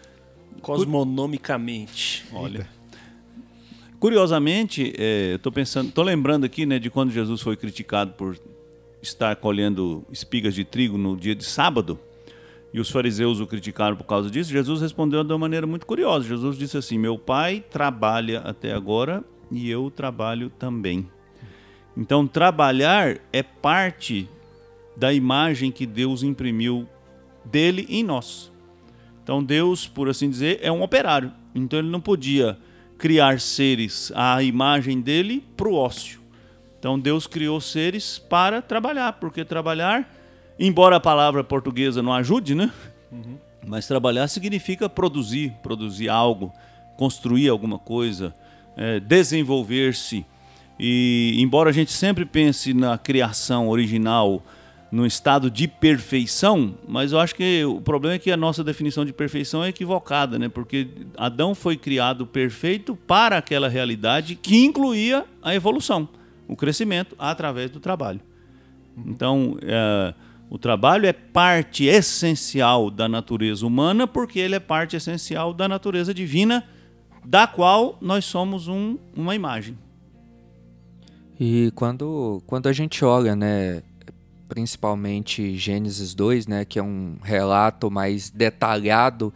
Cosmonomicamente. 0.61 2.25
Olha. 2.33 2.69
Curiosamente, 4.01 4.93
é, 4.99 5.39
eu 5.43 5.53
pensando, 5.53 5.89
estou 5.89 6.05
lembrando 6.05 6.45
aqui, 6.45 6.67
né, 6.67 6.79
de 6.79 6.91
quando 6.91 7.11
Jesus 7.11 7.41
foi 7.41 7.57
criticado 7.57 8.13
por 8.13 8.37
estar 9.05 9.37
colhendo 9.37 10.05
espigas 10.11 10.55
de 10.55 10.65
trigo 10.65 10.99
no 10.99 11.17
dia 11.17 11.35
de 11.35 11.45
sábado, 11.45 11.99
e 12.73 12.81
os 12.81 12.91
fariseus 12.91 13.39
o 13.39 13.47
criticaram 13.47 13.97
por 13.97 14.05
causa 14.05 14.29
disso. 14.29 14.51
Jesus 14.51 14.81
respondeu 14.81 15.23
de 15.23 15.33
uma 15.33 15.39
maneira 15.39 15.65
muito 15.65 15.87
curiosa. 15.87 16.27
Jesus 16.27 16.59
disse 16.59 16.77
assim: 16.77 16.99
Meu 16.99 17.17
pai 17.17 17.65
trabalha 17.71 18.41
até 18.41 18.73
agora 18.73 19.23
e 19.49 19.71
eu 19.71 19.93
trabalho 19.95 20.51
também. 20.51 21.09
Então, 21.97 22.27
trabalhar 22.27 23.19
é 23.33 23.45
parte 23.45 24.29
da 24.97 25.13
imagem 25.13 25.71
que 25.71 25.87
Deus 25.87 26.25
imprimiu 26.25 26.89
dele 27.45 27.87
em 27.89 28.03
nós. 28.03 28.51
Então, 29.23 29.43
Deus, 29.43 29.87
por 29.87 30.09
assim 30.09 30.29
dizer, 30.29 30.59
é 30.61 30.73
um 30.73 30.83
operário. 30.83 31.33
Então, 31.55 31.79
ele 31.79 31.89
não 31.89 32.01
podia 32.01 32.59
criar 32.99 33.39
seres 33.39 34.11
à 34.17 34.43
imagem 34.43 35.01
dele 35.01 35.45
para 35.57 35.69
o 35.69 35.75
ócio. 35.75 36.24
Então, 36.85 36.99
Deus 36.99 37.27
criou 37.27 37.63
seres 37.63 38.19
para 38.19 38.61
trabalhar, 38.61 39.15
porque 39.15 39.43
trabalhar, 39.43 40.07
embora 40.59 40.97
a 40.97 41.01
palavra 41.01 41.43
portuguesa 41.43 42.03
não 42.03 42.13
ajude, 42.13 42.55
né? 42.55 42.71
Uhum. 43.11 43.39
Mas 43.67 43.89
trabalhar 43.89 44.29
significa 44.29 44.87
produzir, 44.87 45.55
produzir 45.63 46.11
algo, 46.11 46.53
construir 46.99 47.49
alguma 47.49 47.79
coisa, 47.79 48.35
é, 48.77 49.01
desenvolver-se. 49.01 50.27
E 50.79 51.35
embora 51.39 51.71
a 51.71 51.73
gente 51.73 51.91
sempre 51.91 52.27
pense 52.27 52.75
na 52.75 52.99
criação 52.99 53.71
original 53.71 54.43
no 54.93 55.07
estado 55.07 55.51
de 55.51 55.67
perfeição, 55.67 56.75
mas 56.87 57.13
eu 57.13 57.19
acho 57.19 57.35
que 57.35 57.65
o 57.65 57.81
problema 57.81 58.17
é 58.17 58.19
que 58.19 58.31
a 58.31 58.37
nossa 58.37 58.63
definição 58.63 59.07
de 59.07 59.13
perfeição 59.15 59.65
é 59.65 59.71
equivocada, 59.71 60.39
né? 60.39 60.51
Porque 60.51 60.87
Adão 61.17 61.55
foi 61.55 61.79
criado 61.79 62.27
perfeito 62.27 62.95
para 62.95 63.39
aquela 63.39 63.71
realidade 63.71 64.35
que 64.35 64.63
incluía 64.63 65.25
a 65.43 65.55
evolução, 65.55 66.07
o 66.49 66.57
crescimento 66.57 67.15
através 67.19 67.71
do 67.71 67.81
trabalho. 67.81 68.21
Então, 69.07 69.57
é, 69.63 70.15
o 70.49 70.59
trabalho 70.59 71.07
é 71.07 71.13
parte 71.13 71.85
essencial 71.85 72.91
da 72.91 73.09
natureza 73.09 73.67
humana 73.67 74.07
porque 74.07 74.39
ele 74.39 74.55
é 74.55 74.61
parte 74.61 74.97
essencial 74.97 75.53
da 75.53 75.69
natureza 75.69 76.15
divina 76.15 76.65
da 77.25 77.47
qual 77.47 77.99
nós 78.01 78.25
somos 78.25 78.69
um, 78.69 78.99
uma 79.17 79.35
imagem. 79.35 79.79
E 81.41 81.73
quando, 81.75 82.43
quando 82.47 82.69
a 82.69 82.73
gente 82.73 83.05
olha, 83.05 83.35
né, 83.35 83.83
principalmente 84.49 85.57
Gênesis 85.57 86.15
2, 86.15 86.47
né, 86.47 86.65
que 86.65 86.79
é 86.79 86.83
um 86.83 87.17
relato 87.23 87.91
mais 87.91 88.31
detalhado, 88.31 89.33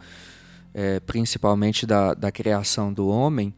é, 0.73 0.99
principalmente 0.99 1.85
da, 1.85 2.13
da 2.13 2.31
criação 2.31 2.93
do 2.93 3.07
homem, 3.07 3.53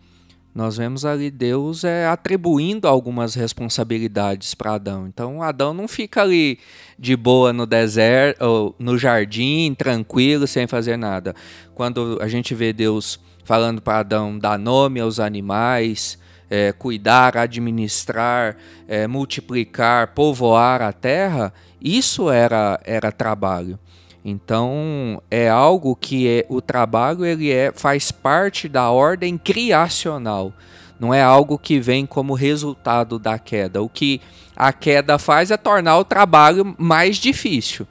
nós 0.53 0.77
vemos 0.77 1.05
ali 1.05 1.31
Deus 1.31 1.83
é, 1.83 2.07
atribuindo 2.07 2.87
algumas 2.87 3.35
responsabilidades 3.35 4.53
para 4.53 4.73
Adão. 4.73 5.07
Então 5.07 5.41
Adão 5.41 5.73
não 5.73 5.87
fica 5.87 6.21
ali 6.21 6.59
de 6.99 7.15
boa 7.15 7.53
no 7.53 7.65
deserto, 7.65 8.75
no 8.77 8.97
jardim, 8.97 9.73
tranquilo, 9.73 10.45
sem 10.45 10.67
fazer 10.67 10.97
nada. 10.97 11.33
Quando 11.73 12.19
a 12.21 12.27
gente 12.27 12.53
vê 12.53 12.73
Deus 12.73 13.19
falando 13.45 13.81
para 13.81 13.99
Adão 13.99 14.37
dar 14.37 14.59
nome 14.59 14.99
aos 14.99 15.19
animais, 15.19 16.19
é, 16.49 16.73
cuidar, 16.73 17.37
administrar, 17.37 18.57
é, 18.87 19.07
multiplicar, 19.07 20.07
povoar 20.07 20.81
a 20.81 20.91
terra, 20.91 21.53
isso 21.81 22.29
era, 22.29 22.77
era 22.83 23.09
trabalho. 23.09 23.79
Então 24.23 25.21
é 25.29 25.49
algo 25.49 25.95
que 25.95 26.27
é, 26.27 26.45
o 26.47 26.61
trabalho 26.61 27.25
ele 27.25 27.51
é, 27.51 27.71
faz 27.73 28.11
parte 28.11 28.67
da 28.69 28.89
ordem 28.91 29.37
criacional. 29.37 30.53
Não 30.99 31.11
é 31.11 31.21
algo 31.21 31.57
que 31.57 31.79
vem 31.79 32.05
como 32.05 32.35
resultado 32.35 33.17
da 33.17 33.39
queda. 33.39 33.81
O 33.81 33.89
que 33.89 34.21
a 34.55 34.71
queda 34.71 35.17
faz 35.17 35.49
é 35.49 35.57
tornar 35.57 35.97
o 35.97 36.05
trabalho 36.05 36.75
mais 36.77 37.17
difícil. 37.17 37.87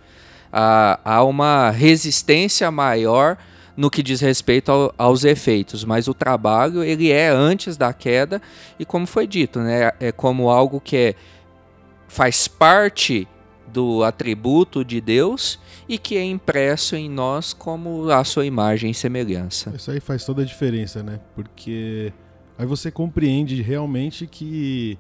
Ah, 0.52 1.00
há 1.04 1.25
uma 1.25 1.70
resistência 1.70 2.70
maior 2.70 3.37
no 3.76 3.90
que 3.90 4.02
diz 4.02 4.20
respeito 4.20 4.70
ao, 4.70 4.94
aos 4.96 5.25
efeitos, 5.25 5.84
mas 5.84 6.06
o 6.06 6.14
trabalho 6.14 6.84
ele 6.84 7.10
é 7.10 7.28
antes 7.28 7.76
da 7.76 7.92
queda 7.92 8.40
e 8.78 8.84
como 8.84 9.06
foi 9.06 9.26
dito, 9.26 9.58
né, 9.60 9.92
é 9.99 10.12
como 10.12 10.50
algo 10.50 10.80
que 10.80 10.96
é, 10.96 11.14
faz 12.06 12.46
parte 12.46 13.26
do 13.66 14.04
atributo 14.04 14.84
de 14.84 15.00
Deus 15.00 15.58
e 15.90 15.99
que 15.99 16.16
é 16.16 16.23
impresso 16.23 16.94
em 16.94 17.11
nós 17.11 17.52
como 17.52 18.09
a 18.11 18.23
sua 18.23 18.47
imagem 18.47 18.92
e 18.92 18.94
semelhança. 18.94 19.73
Isso 19.75 19.90
aí 19.90 19.99
faz 19.99 20.25
toda 20.25 20.42
a 20.42 20.44
diferença, 20.44 21.02
né? 21.02 21.18
Porque 21.35 22.12
aí 22.56 22.64
você 22.64 22.92
compreende 22.92 23.61
realmente 23.61 24.25
que 24.25 24.97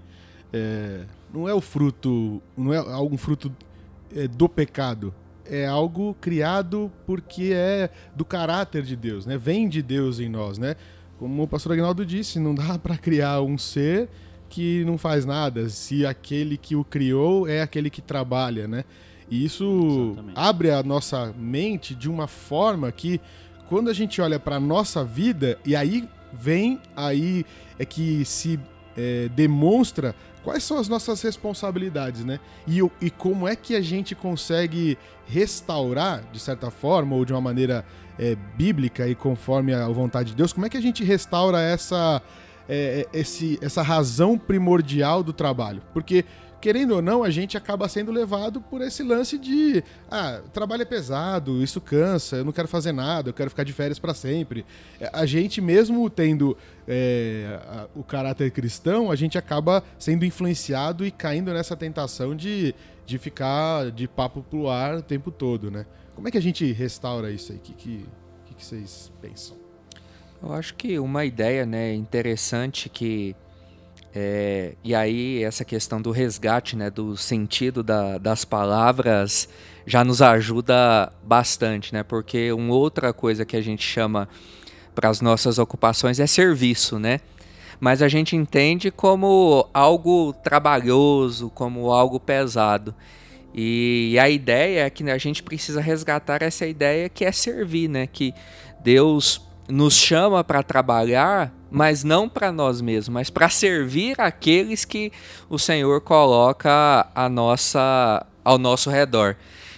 é, 0.52 1.02
não 1.32 1.48
é 1.48 1.54
o 1.54 1.60
fruto, 1.60 2.42
não 2.56 2.74
é 2.74 2.78
algum 2.78 3.16
fruto 3.16 3.54
é, 4.12 4.26
do 4.26 4.48
pecado, 4.48 5.14
é 5.46 5.64
algo 5.64 6.12
criado 6.20 6.90
porque 7.06 7.52
é 7.54 7.88
do 8.16 8.24
caráter 8.24 8.82
de 8.82 8.96
Deus, 8.96 9.24
né? 9.24 9.38
Vem 9.38 9.68
de 9.68 9.82
Deus 9.82 10.18
em 10.18 10.28
nós, 10.28 10.58
né? 10.58 10.74
Como 11.20 11.44
o 11.44 11.46
pastor 11.46 11.70
Agnaldo 11.70 12.04
disse, 12.04 12.40
não 12.40 12.52
dá 12.52 12.76
para 12.80 12.98
criar 12.98 13.42
um 13.42 13.56
ser 13.56 14.08
que 14.48 14.84
não 14.84 14.98
faz 14.98 15.24
nada, 15.24 15.68
se 15.68 16.04
aquele 16.04 16.56
que 16.56 16.74
o 16.74 16.82
criou 16.82 17.46
é 17.46 17.62
aquele 17.62 17.88
que 17.90 18.02
trabalha, 18.02 18.66
né? 18.66 18.84
E 19.30 19.44
isso 19.44 20.12
Exatamente. 20.12 20.34
abre 20.36 20.70
a 20.70 20.82
nossa 20.82 21.32
mente 21.38 21.94
de 21.94 22.10
uma 22.10 22.26
forma 22.26 22.90
que 22.90 23.20
quando 23.68 23.88
a 23.88 23.92
gente 23.92 24.20
olha 24.20 24.38
para 24.38 24.58
nossa 24.58 25.04
vida 25.04 25.56
e 25.64 25.76
aí 25.76 26.08
vem 26.32 26.80
aí 26.96 27.46
é 27.78 27.84
que 27.84 28.24
se 28.24 28.58
é, 28.96 29.28
demonstra 29.28 30.14
quais 30.42 30.64
são 30.64 30.78
as 30.78 30.88
nossas 30.88 31.22
responsabilidades, 31.22 32.24
né? 32.24 32.40
E, 32.66 32.80
e 33.00 33.10
como 33.10 33.46
é 33.46 33.54
que 33.54 33.76
a 33.76 33.80
gente 33.80 34.14
consegue 34.14 34.98
restaurar, 35.26 36.24
de 36.32 36.40
certa 36.40 36.70
forma, 36.70 37.14
ou 37.14 37.24
de 37.24 37.32
uma 37.32 37.40
maneira 37.40 37.84
é, 38.18 38.36
bíblica 38.56 39.06
e 39.06 39.14
conforme 39.14 39.72
a 39.72 39.86
vontade 39.88 40.30
de 40.30 40.36
Deus, 40.36 40.52
como 40.52 40.66
é 40.66 40.68
que 40.68 40.76
a 40.76 40.82
gente 40.82 41.04
restaura 41.04 41.60
essa, 41.60 42.22
é, 42.68 43.06
é 43.12 43.18
esse, 43.18 43.58
essa 43.62 43.82
razão 43.82 44.38
primordial 44.38 45.22
do 45.22 45.32
trabalho? 45.32 45.82
Porque 45.92 46.24
querendo 46.60 46.96
ou 46.96 47.02
não, 47.02 47.24
a 47.24 47.30
gente 47.30 47.56
acaba 47.56 47.88
sendo 47.88 48.12
levado 48.12 48.60
por 48.60 48.82
esse 48.82 49.02
lance 49.02 49.38
de 49.38 49.82
ah, 50.10 50.40
trabalho 50.52 50.82
é 50.82 50.84
pesado, 50.84 51.62
isso 51.62 51.80
cansa, 51.80 52.36
eu 52.36 52.44
não 52.44 52.52
quero 52.52 52.68
fazer 52.68 52.92
nada, 52.92 53.30
eu 53.30 53.34
quero 53.34 53.50
ficar 53.50 53.64
de 53.64 53.72
férias 53.72 53.98
para 53.98 54.12
sempre. 54.12 54.64
É, 55.00 55.08
a 55.12 55.24
gente, 55.24 55.60
mesmo 55.60 56.08
tendo 56.10 56.56
é, 56.86 57.58
a, 57.66 57.86
o 57.94 58.04
caráter 58.04 58.50
cristão, 58.50 59.10
a 59.10 59.16
gente 59.16 59.38
acaba 59.38 59.82
sendo 59.98 60.24
influenciado 60.24 61.04
e 61.04 61.10
caindo 61.10 61.52
nessa 61.52 61.76
tentação 61.76 62.36
de, 62.36 62.74
de 63.06 63.18
ficar 63.18 63.90
de 63.90 64.06
papo 64.06 64.42
pro 64.42 64.68
ar 64.68 64.98
o 64.98 65.02
tempo 65.02 65.30
todo, 65.30 65.70
né? 65.70 65.86
Como 66.14 66.28
é 66.28 66.30
que 66.30 66.38
a 66.38 66.42
gente 66.42 66.70
restaura 66.72 67.30
isso 67.30 67.52
aí? 67.52 67.58
O 67.58 67.60
que, 67.60 67.72
que, 67.72 68.06
que, 68.44 68.54
que 68.54 68.64
vocês 68.64 69.10
pensam? 69.22 69.56
Eu 70.42 70.52
acho 70.52 70.74
que 70.74 70.98
uma 70.98 71.24
ideia 71.24 71.64
né, 71.64 71.94
interessante 71.94 72.88
que 72.88 73.34
é, 74.14 74.74
e 74.82 74.94
aí 74.94 75.42
essa 75.42 75.64
questão 75.64 76.02
do 76.02 76.10
resgate, 76.10 76.76
né, 76.76 76.90
do 76.90 77.16
sentido 77.16 77.82
da, 77.82 78.18
das 78.18 78.44
palavras 78.44 79.48
já 79.86 80.04
nos 80.04 80.20
ajuda 80.20 81.12
bastante, 81.22 81.92
né? 81.92 82.02
Porque 82.02 82.52
uma 82.52 82.74
outra 82.74 83.12
coisa 83.12 83.44
que 83.44 83.56
a 83.56 83.62
gente 83.62 83.82
chama 83.82 84.28
para 84.94 85.08
as 85.08 85.20
nossas 85.20 85.58
ocupações 85.58 86.20
é 86.20 86.26
serviço, 86.26 86.98
né? 86.98 87.20
Mas 87.78 88.02
a 88.02 88.08
gente 88.08 88.36
entende 88.36 88.90
como 88.90 89.68
algo 89.72 90.32
trabalhoso, 90.44 91.50
como 91.50 91.90
algo 91.90 92.20
pesado. 92.20 92.94
E 93.54 94.16
a 94.20 94.28
ideia 94.28 94.86
é 94.86 94.90
que 94.90 95.08
a 95.10 95.18
gente 95.18 95.42
precisa 95.42 95.80
resgatar 95.80 96.42
essa 96.42 96.66
ideia 96.66 97.08
que 97.08 97.24
é 97.24 97.32
servir, 97.32 97.88
né? 97.88 98.06
Que 98.06 98.34
Deus 98.82 99.40
nos 99.70 99.94
chama 99.94 100.42
para 100.42 100.62
trabalhar, 100.62 101.52
mas 101.70 102.02
não 102.04 102.28
para 102.28 102.50
nós 102.52 102.80
mesmos, 102.80 103.08
mas 103.08 103.30
para 103.30 103.48
servir 103.48 104.20
aqueles 104.20 104.84
que 104.84 105.12
o 105.48 105.58
Senhor 105.58 106.00
coloca 106.00 107.08
a 107.14 107.28
nossa, 107.28 108.26
ao 108.44 108.58
nosso 108.58 108.90
redor. 108.90 109.36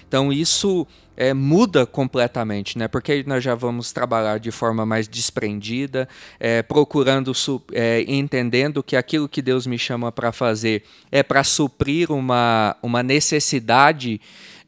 Então 0.09 0.33
isso 0.33 0.87
é, 1.17 1.33
muda 1.35 1.87
completamente, 1.87 2.79
né? 2.79 2.89
Porque 2.89 3.23
nós 3.27 3.45
já 3.45 3.55
vamos 3.55 3.93
trabalhar 3.93 4.39
de 4.39 4.51
forma 4.51 4.85
mais 4.85 5.07
desprendida, 5.07 6.09
é, 6.41 6.63
procurando, 6.63 7.33
é, 7.73 8.05
entendendo 8.09 8.83
que 8.83 8.97
aquilo 8.97 9.29
que 9.29 9.43
Deus 9.43 9.67
me 9.67 9.79
chama 9.79 10.11
para 10.11 10.33
fazer 10.33 10.83
é 11.11 11.23
para 11.23 11.45
suprir 11.45 12.11
uma, 12.11 12.77
uma 12.83 13.03
necessidade 13.03 14.21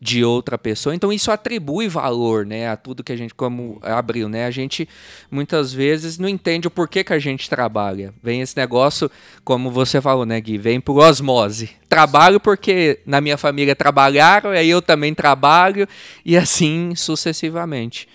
de 0.04 0.22
outra 0.22 0.58
pessoa. 0.58 0.94
Então 0.94 1.10
isso 1.10 1.32
atribui 1.32 1.88
valor, 1.88 2.44
né, 2.44 2.68
a 2.68 2.76
tudo 2.76 3.02
que 3.02 3.10
a 3.10 3.16
gente 3.16 3.34
como 3.34 3.78
abriu, 3.80 4.28
né? 4.28 4.44
A 4.44 4.50
gente 4.50 4.86
muitas 5.30 5.72
vezes 5.72 6.18
não 6.18 6.28
entende 6.28 6.68
o 6.68 6.70
porquê 6.70 7.02
que 7.02 7.14
a 7.14 7.18
gente 7.18 7.48
trabalha. 7.48 8.12
Vem 8.22 8.42
esse 8.42 8.54
negócio, 8.54 9.10
como 9.42 9.70
você 9.70 10.02
falou, 10.02 10.26
né, 10.26 10.38
Gui, 10.42 10.58
vem 10.58 10.78
por 10.78 10.98
osmose. 10.98 11.70
Trabalho 11.88 12.38
porque 12.38 13.00
na 13.06 13.18
minha 13.18 13.38
família 13.38 13.74
trabalharam, 13.74 14.50
aí 14.50 14.68
eu 14.68 14.82
também 14.82 15.14
trabalho 15.14 15.88
e 16.22 16.36
assim 16.36 16.94
sucessivamente. 16.94 18.06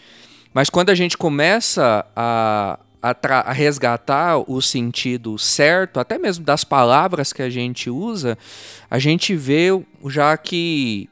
Mas 0.54 0.70
quando 0.70 0.92
a 0.92 0.96
gente 0.96 1.18
começa 1.18 2.06
a, 2.16 2.78
a, 3.02 3.16
a, 3.50 3.52
resgatar 3.52 4.38
o 4.38 4.62
sentido 4.62 5.40
certo, 5.40 6.00
até 6.00 6.20
mesmo 6.20 6.46
das 6.46 6.64
palavras 6.64 7.34
que 7.34 7.42
a 7.42 7.50
gente 7.50 7.90
usa, 7.90 8.38
a 8.92 9.00
gente 9.00 9.36
vê 9.36 9.70
já 10.06 10.38
que 10.38 11.10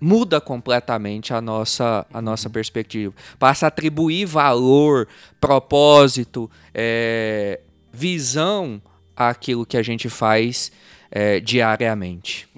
muda 0.00 0.40
completamente 0.40 1.34
a 1.34 1.40
nossa, 1.40 2.06
a 2.12 2.22
nossa 2.22 2.48
perspectiva. 2.48 3.14
Passa 3.38 3.66
a 3.66 3.68
atribuir 3.68 4.24
valor, 4.24 5.06
propósito, 5.40 6.50
é, 6.72 7.60
visão 7.92 8.80
àquilo 9.14 9.66
que 9.66 9.76
a 9.76 9.82
gente 9.82 10.08
faz 10.08 10.72
é, 11.10 11.38
diariamente. 11.40 12.48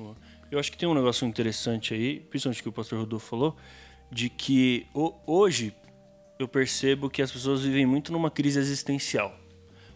Eu 0.51 0.59
acho 0.59 0.71
que 0.71 0.77
tem 0.77 0.89
um 0.89 0.95
negócio 0.95 1.27
interessante 1.27 1.95
aí, 1.95 2.21
principalmente 2.21 2.63
que 2.63 2.69
o 2.69 2.73
pastor 2.73 3.01
Rodolfo 3.01 3.27
falou, 3.27 3.57
de 4.11 4.29
que 4.29 4.87
hoje 5.27 5.75
eu 6.39 6.47
percebo 6.47 7.09
que 7.09 7.23
as 7.23 7.33
pessoas 7.33 7.63
vivem 7.63 7.87
muito 7.87 8.13
numa 8.13 8.31
crise 8.31 8.59
existencial. 8.59 9.35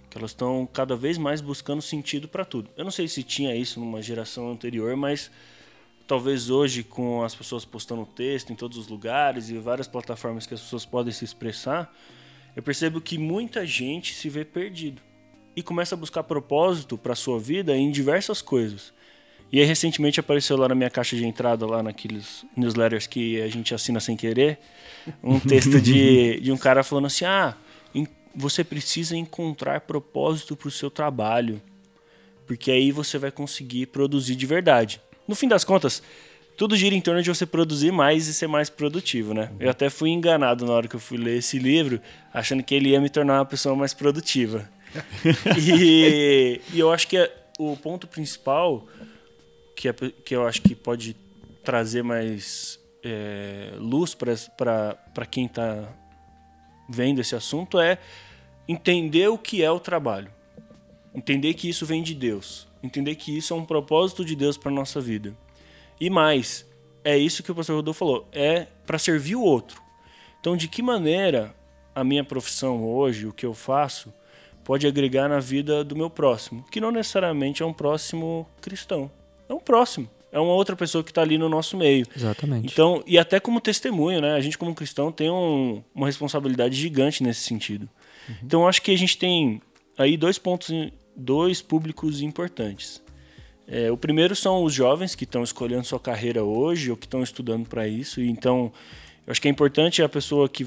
Que 0.09 0.17
elas 0.17 0.31
estão 0.31 0.67
cada 0.73 0.97
vez 0.97 1.19
mais 1.19 1.41
buscando 1.41 1.83
sentido 1.83 2.27
para 2.27 2.45
tudo. 2.45 2.71
Eu 2.77 2.85
não 2.85 2.91
sei 2.91 3.07
se 3.07 3.23
tinha 3.23 3.55
isso 3.55 3.79
numa 3.79 4.01
geração 4.01 4.51
anterior, 4.51 4.97
mas 4.97 5.31
talvez 6.07 6.51
hoje, 6.51 6.83
com 6.83 7.23
as 7.23 7.35
pessoas 7.35 7.65
postando 7.65 8.07
texto 8.07 8.53
em 8.53 8.57
todos 8.57 8.79
os 8.79 8.89
lugares 8.89 9.51
e 9.51 9.59
várias 9.59 9.89
plataformas 9.89 10.47
que 10.47 10.55
as 10.55 10.61
pessoas 10.61 10.85
podem 10.87 11.13
se 11.13 11.25
expressar, 11.25 11.93
eu 12.55 12.63
percebo 12.63 13.01
que 13.01 13.19
muita 13.19 13.67
gente 13.67 14.15
se 14.15 14.29
vê 14.29 14.45
perdido 14.45 15.03
e 15.55 15.63
começa 15.63 15.95
a 15.95 15.99
buscar 15.99 16.23
propósito 16.23 16.97
para 16.97 17.15
sua 17.15 17.39
vida 17.41 17.77
em 17.77 17.91
diversas 17.91 18.41
coisas. 18.41 18.95
E 19.51 19.61
aí, 19.61 19.67
recentemente 19.67 20.19
apareceu 20.19 20.57
lá 20.57 20.69
na 20.69 20.75
minha 20.75 20.91
caixa 20.91 21.17
de 21.17 21.25
entrada, 21.25 21.67
lá 21.67 21.83
naqueles 21.83 22.45
newsletters 22.57 23.07
que 23.07 23.41
a 23.41 23.49
gente 23.49 23.75
assina 23.75 24.01
sem 24.01 24.17
querer, 24.17 24.59
um 25.23 25.39
texto 25.39 25.81
de, 25.81 26.41
de 26.43 26.51
um 26.51 26.57
cara 26.57 26.83
falando 26.83 27.07
assim: 27.07 27.25
ah, 27.25 27.55
você 28.35 28.65
precisa 28.65 29.17
encontrar 29.17 29.83
propósito 29.83 30.57
para 30.57 30.69
o 30.69 30.71
seu 30.71 30.91
trabalho, 30.91 31.63
porque 32.45 32.73
aí 32.73 32.91
você 32.91 33.19
vai 33.19 33.31
conseguir 33.31 33.87
produzir 33.87 34.35
de 34.35 34.47
verdade 34.47 35.01
no 35.27 35.35
fim 35.35 35.49
das 35.49 35.65
contas, 35.65 36.03
tudo 36.57 36.77
gira 36.77 36.95
em 36.95 37.01
torno 37.01 37.23
de 37.23 37.29
você 37.29 37.45
produzir 37.45 37.93
mais 37.93 38.27
e 38.27 38.35
ser 38.35 38.47
mais 38.47 38.71
produtivo, 38.71 39.35
né? 39.35 39.51
Eu 39.61 39.71
até 39.71 39.91
fui 39.91 40.11
enganado 40.11 40.65
na 40.65 40.73
hora 40.73 40.89
que 40.89 40.97
eu 40.97 41.01
fui 41.01 41.19
ler 41.19 41.37
esse 41.39 41.59
livro, 41.59 42.01
achando 42.33 42.63
que 42.63 42.75
ele 42.75 42.91
ia 42.91 43.01
me 43.01 43.11
tornar 43.11 43.41
uma 43.41 43.45
pessoa 43.45 43.77
mais 43.77 43.93
produtiva. 43.93 44.69
e, 45.61 46.61
e, 46.73 46.79
eu 46.79 46.91
acho 46.91 47.07
que 47.07 47.19
é, 47.19 47.31
o 47.59 47.77
ponto 47.77 48.07
principal 48.07 48.87
que, 49.75 49.89
é, 49.89 49.93
que 50.25 50.35
eu 50.35 50.47
acho 50.47 50.63
que 50.63 50.75
pode 50.75 51.15
trazer 51.63 52.03
mais 52.03 52.81
é, 53.05 53.73
luz 53.79 54.15
para 54.15 55.27
quem 55.31 55.45
está 55.45 55.93
vendo 56.89 57.21
esse 57.21 57.35
assunto 57.35 57.79
é 57.79 57.99
entender 58.67 59.29
o 59.29 59.37
que 59.37 59.63
é 59.63 59.71
o 59.71 59.79
trabalho. 59.79 60.31
Entender 61.15 61.53
que 61.55 61.69
isso 61.69 61.85
vem 61.85 62.03
de 62.03 62.15
Deus 62.15 62.66
entender 62.87 63.15
que 63.17 63.37
isso 63.37 63.53
é 63.53 63.57
um 63.57 63.65
propósito 63.65 64.25
de 64.25 64.35
Deus 64.35 64.57
para 64.57 64.71
nossa 64.71 65.01
vida. 65.01 65.37
E 66.01 66.09
mais, 66.11 66.67
é 67.05 67.17
isso 67.17 67.43
que 67.43 67.53
o 67.53 67.55
pastor 67.55 67.77
Rodolfo 67.77 67.99
falou, 67.99 68.29
é 68.33 68.67
para 68.87 68.99
servir 68.99 69.37
o 69.37 69.43
outro. 69.43 69.81
Então, 70.41 70.57
de 70.57 70.69
que 70.69 70.83
maneira 70.83 71.55
a 71.95 72.05
minha 72.05 72.23
profissão 72.23 72.85
hoje, 72.85 73.27
o 73.27 73.33
que 73.33 73.47
eu 73.47 73.55
faço, 73.55 74.13
pode 74.65 74.87
agregar 74.87 75.29
na 75.29 75.41
vida 75.41 75.85
do 75.85 75.97
meu 75.97 76.11
próximo, 76.11 76.65
que 76.71 76.81
não 76.81 76.91
necessariamente 76.91 77.63
é 77.63 77.67
um 77.67 77.73
próximo 77.73 78.47
cristão, 78.61 79.11
é 79.49 79.55
um 79.55 79.61
próximo, 79.61 80.11
é 80.33 80.39
uma 80.41 80.53
outra 80.53 80.77
pessoa 80.77 81.03
que 81.03 81.11
está 81.11 81.23
ali 81.23 81.39
no 81.39 81.49
nosso 81.49 81.77
meio. 81.77 82.05
Exatamente. 82.15 82.73
Então, 82.73 83.03
e 83.07 83.19
até 83.19 83.41
como 83.41 83.61
testemunho, 83.61 84.21
né? 84.21 84.35
A 84.35 84.41
gente 84.41 84.59
como 84.59 84.75
cristão 84.75 85.11
tem 85.11 85.31
um, 85.31 85.83
uma 85.95 86.07
responsabilidade 86.07 86.75
gigante 86.75 87.23
nesse 87.23 87.41
sentido. 87.41 87.89
Uhum. 88.29 88.35
Então, 88.43 88.69
acho 88.69 88.83
que 88.83 88.91
a 88.91 88.99
gente 88.99 89.17
tem 89.17 89.63
aí 89.97 90.17
dois 90.17 90.37
pontos 90.37 90.69
dois 91.17 91.63
públicos 91.63 92.21
importantes. 92.21 93.03
É, 93.67 93.91
o 93.91 93.97
primeiro 93.97 94.37
são 94.37 94.63
os 94.63 94.73
jovens 94.73 95.15
que 95.15 95.25
estão 95.25 95.43
escolhendo 95.43 95.85
sua 95.85 95.99
carreira 95.99 96.45
hoje 96.45 96.91
ou 96.91 96.97
que 96.97 97.07
estão 97.07 97.23
estudando 97.23 97.69
para 97.69 97.89
isso. 97.89 98.21
Então, 98.21 98.73
eu 99.27 99.31
acho 99.31 99.43
que 99.43 99.49
é 99.49 99.51
importante 99.51 100.03
a 100.03 100.09
pessoa 100.09 100.49
que 100.49 100.67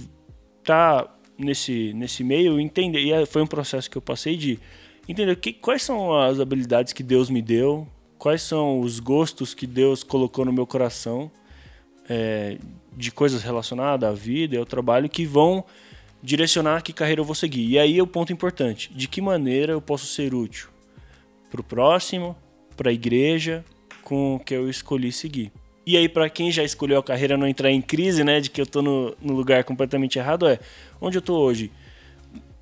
está 0.60 1.10
nesse, 1.38 1.94
nesse 1.94 2.24
meio 2.24 2.60
entender. 2.60 3.00
E 3.00 3.14
é, 3.14 3.26
foi 3.26 3.42
um 3.42 3.48
processo 3.48 3.90
que 3.90 3.98
eu 3.98 4.02
passei 4.02 4.36
de 4.36 4.60
entender 5.08 5.36
que, 5.38 5.54
quais 5.54 5.82
são 5.82 6.14
as 6.14 6.40
habilidades 6.40 6.92
que 6.92 7.02
Deus 7.02 7.30
me 7.30 7.42
deu, 7.42 7.88
quais 8.18 8.42
são 8.42 8.82
os 8.82 9.00
gostos 9.00 9.54
que 9.54 9.66
Deus 9.66 10.04
colocou 10.04 10.44
no 10.44 10.52
meu 10.52 10.68
coração 10.68 11.32
é, 12.10 12.58
de 12.96 13.12
coisas 13.12 13.44
relacionadas 13.44 14.10
à 14.10 14.14
vida 14.14 14.56
e 14.56 14.58
ao 14.58 14.66
trabalho 14.66 15.08
que 15.08 15.26
vão 15.26 15.64
direcionar 16.22 16.82
que 16.82 16.94
carreira 16.94 17.22
eu 17.22 17.26
vou 17.26 17.36
seguir. 17.36 17.68
E 17.68 17.80
aí 17.80 17.98
é 17.98 18.04
o 18.04 18.08
ponto 18.08 18.34
importante: 18.34 18.92
de 18.94 19.08
que 19.08 19.22
maneira 19.22 19.74
eu 19.74 19.82
posso 19.82 20.06
ser 20.06 20.34
útil 20.34 20.70
para 21.50 21.62
o 21.62 21.64
próximo, 21.64 22.36
para 22.78 22.90
a 22.90 22.94
igreja, 22.94 23.66
com 24.04 24.36
o 24.36 24.40
que 24.40 24.54
eu 24.54 24.70
escolhi 24.70 25.12
seguir. 25.12 25.52
E 25.86 25.98
aí, 25.98 26.08
para 26.08 26.30
quem 26.30 26.52
já 26.52 26.64
escolheu 26.64 27.00
a 27.00 27.04
carreira 27.04 27.36
não 27.36 27.48
entrar 27.48 27.72
em 27.72 27.82
crise, 27.82 28.24
né, 28.24 28.40
de 28.40 28.50
que 28.50 28.62
eu 28.62 28.64
estou 28.64 28.82
no, 28.82 29.16
no, 29.20 29.34
lugar 29.34 29.64
completamente 29.64 30.20
errado, 30.20 30.48
é 30.48 30.60
onde 31.02 31.18
eu 31.18 31.20
estou 31.20 31.40
hoje. 31.40 31.72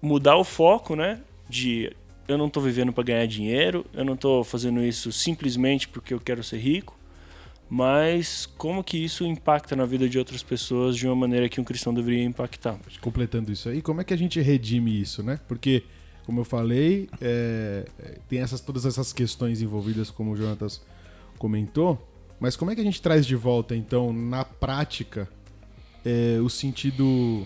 Mudar 0.01 0.37
o 0.37 0.45
foco, 0.45 0.95
né, 0.95 1.19
de 1.49 1.91
eu 2.27 2.37
não 2.37 2.47
estou 2.47 2.63
vivendo 2.63 2.93
para 2.93 3.03
ganhar 3.03 3.25
dinheiro, 3.25 3.85
eu 3.93 4.05
não 4.05 4.13
estou 4.13 4.43
fazendo 4.43 4.81
isso 4.81 5.11
simplesmente 5.11 5.87
porque 5.87 6.13
eu 6.13 6.19
quero 6.19 6.43
ser 6.43 6.57
rico, 6.57 6.96
mas 7.69 8.45
como 8.45 8.83
que 8.83 8.97
isso 8.97 9.25
impacta 9.25 9.75
na 9.75 9.85
vida 9.85 10.07
de 10.07 10.17
outras 10.17 10.41
pessoas 10.41 10.95
de 10.95 11.05
uma 11.05 11.15
maneira 11.15 11.49
que 11.49 11.59
um 11.59 11.63
cristão 11.63 11.93
deveria 11.93 12.23
impactar. 12.23 12.77
Completando 13.01 13.51
isso 13.51 13.67
aí, 13.69 13.81
como 13.81 14.01
é 14.01 14.03
que 14.03 14.13
a 14.13 14.17
gente 14.17 14.39
redime 14.39 15.01
isso, 15.01 15.21
né? 15.21 15.39
Porque, 15.47 15.83
como 16.25 16.41
eu 16.41 16.45
falei, 16.45 17.09
é, 17.19 17.85
tem 18.29 18.39
essas, 18.39 18.61
todas 18.61 18.85
essas 18.85 19.11
questões 19.11 19.61
envolvidas, 19.61 20.09
como 20.09 20.31
o 20.31 20.35
Jonatas 20.35 20.81
comentou, 21.37 22.07
mas 22.39 22.55
como 22.55 22.71
é 22.71 22.75
que 22.75 22.81
a 22.81 22.83
gente 22.83 23.01
traz 23.01 23.25
de 23.25 23.35
volta, 23.35 23.75
então, 23.75 24.13
na 24.13 24.45
prática, 24.45 25.27
é, 26.05 26.39
o 26.39 26.49
sentido 26.49 27.45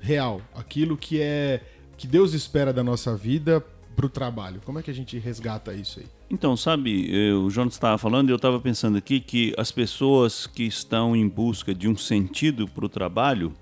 real, 0.00 0.42
aquilo 0.54 0.96
que 0.96 1.20
é 1.20 1.60
que 1.96 2.06
Deus 2.06 2.34
espera 2.34 2.72
da 2.72 2.82
nossa 2.82 3.16
vida 3.16 3.64
para 3.94 4.04
o 4.04 4.08
trabalho? 4.08 4.60
Como 4.64 4.78
é 4.78 4.82
que 4.82 4.90
a 4.90 4.94
gente 4.94 5.18
resgata 5.18 5.72
isso 5.72 6.00
aí? 6.00 6.06
Então, 6.32 6.56
sabe, 6.56 7.14
eu, 7.14 7.44
o 7.44 7.50
Jonas 7.50 7.74
estava 7.74 7.98
falando 7.98 8.30
e 8.30 8.32
eu 8.32 8.36
estava 8.36 8.58
pensando 8.58 8.96
aqui 8.96 9.20
que 9.20 9.52
as 9.58 9.70
pessoas 9.70 10.46
que 10.46 10.62
estão 10.62 11.14
em 11.14 11.28
busca 11.28 11.74
de 11.74 11.86
um 11.86 11.94
sentido 11.94 12.66
para 12.66 12.86
o 12.86 12.88
trabalho, 12.88 13.52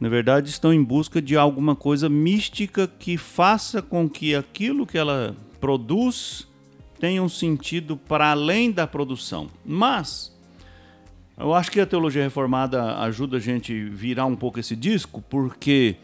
na 0.00 0.08
verdade, 0.08 0.48
estão 0.48 0.72
em 0.72 0.82
busca 0.82 1.20
de 1.20 1.36
alguma 1.36 1.76
coisa 1.76 2.08
mística 2.08 2.88
que 2.88 3.18
faça 3.18 3.82
com 3.82 4.08
que 4.08 4.34
aquilo 4.34 4.86
que 4.86 4.96
ela 4.96 5.36
produz 5.60 6.48
tenha 6.98 7.22
um 7.22 7.28
sentido 7.28 7.94
para 7.94 8.30
além 8.30 8.72
da 8.72 8.86
produção. 8.86 9.50
Mas 9.62 10.34
eu 11.36 11.52
acho 11.52 11.70
que 11.70 11.78
a 11.78 11.86
teologia 11.86 12.22
reformada 12.22 12.96
ajuda 13.00 13.36
a 13.36 13.40
gente 13.40 13.84
virar 13.84 14.24
um 14.24 14.34
pouco 14.34 14.58
esse 14.58 14.74
disco, 14.74 15.22
porque 15.28 15.96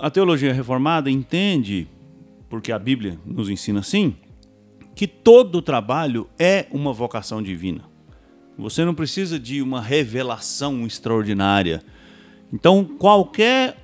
a 0.00 0.10
teologia 0.10 0.52
reformada 0.52 1.08
entende, 1.08 1.86
porque 2.48 2.72
a 2.72 2.78
Bíblia 2.78 3.20
nos 3.24 3.48
ensina 3.48 3.78
assim, 3.78 4.16
que 5.00 5.06
todo 5.06 5.62
trabalho 5.62 6.28
é 6.38 6.66
uma 6.70 6.92
vocação 6.92 7.42
divina. 7.42 7.80
Você 8.58 8.84
não 8.84 8.94
precisa 8.94 9.40
de 9.40 9.62
uma 9.62 9.80
revelação 9.80 10.86
extraordinária. 10.86 11.82
Então, 12.52 12.84
qualquer 12.84 13.78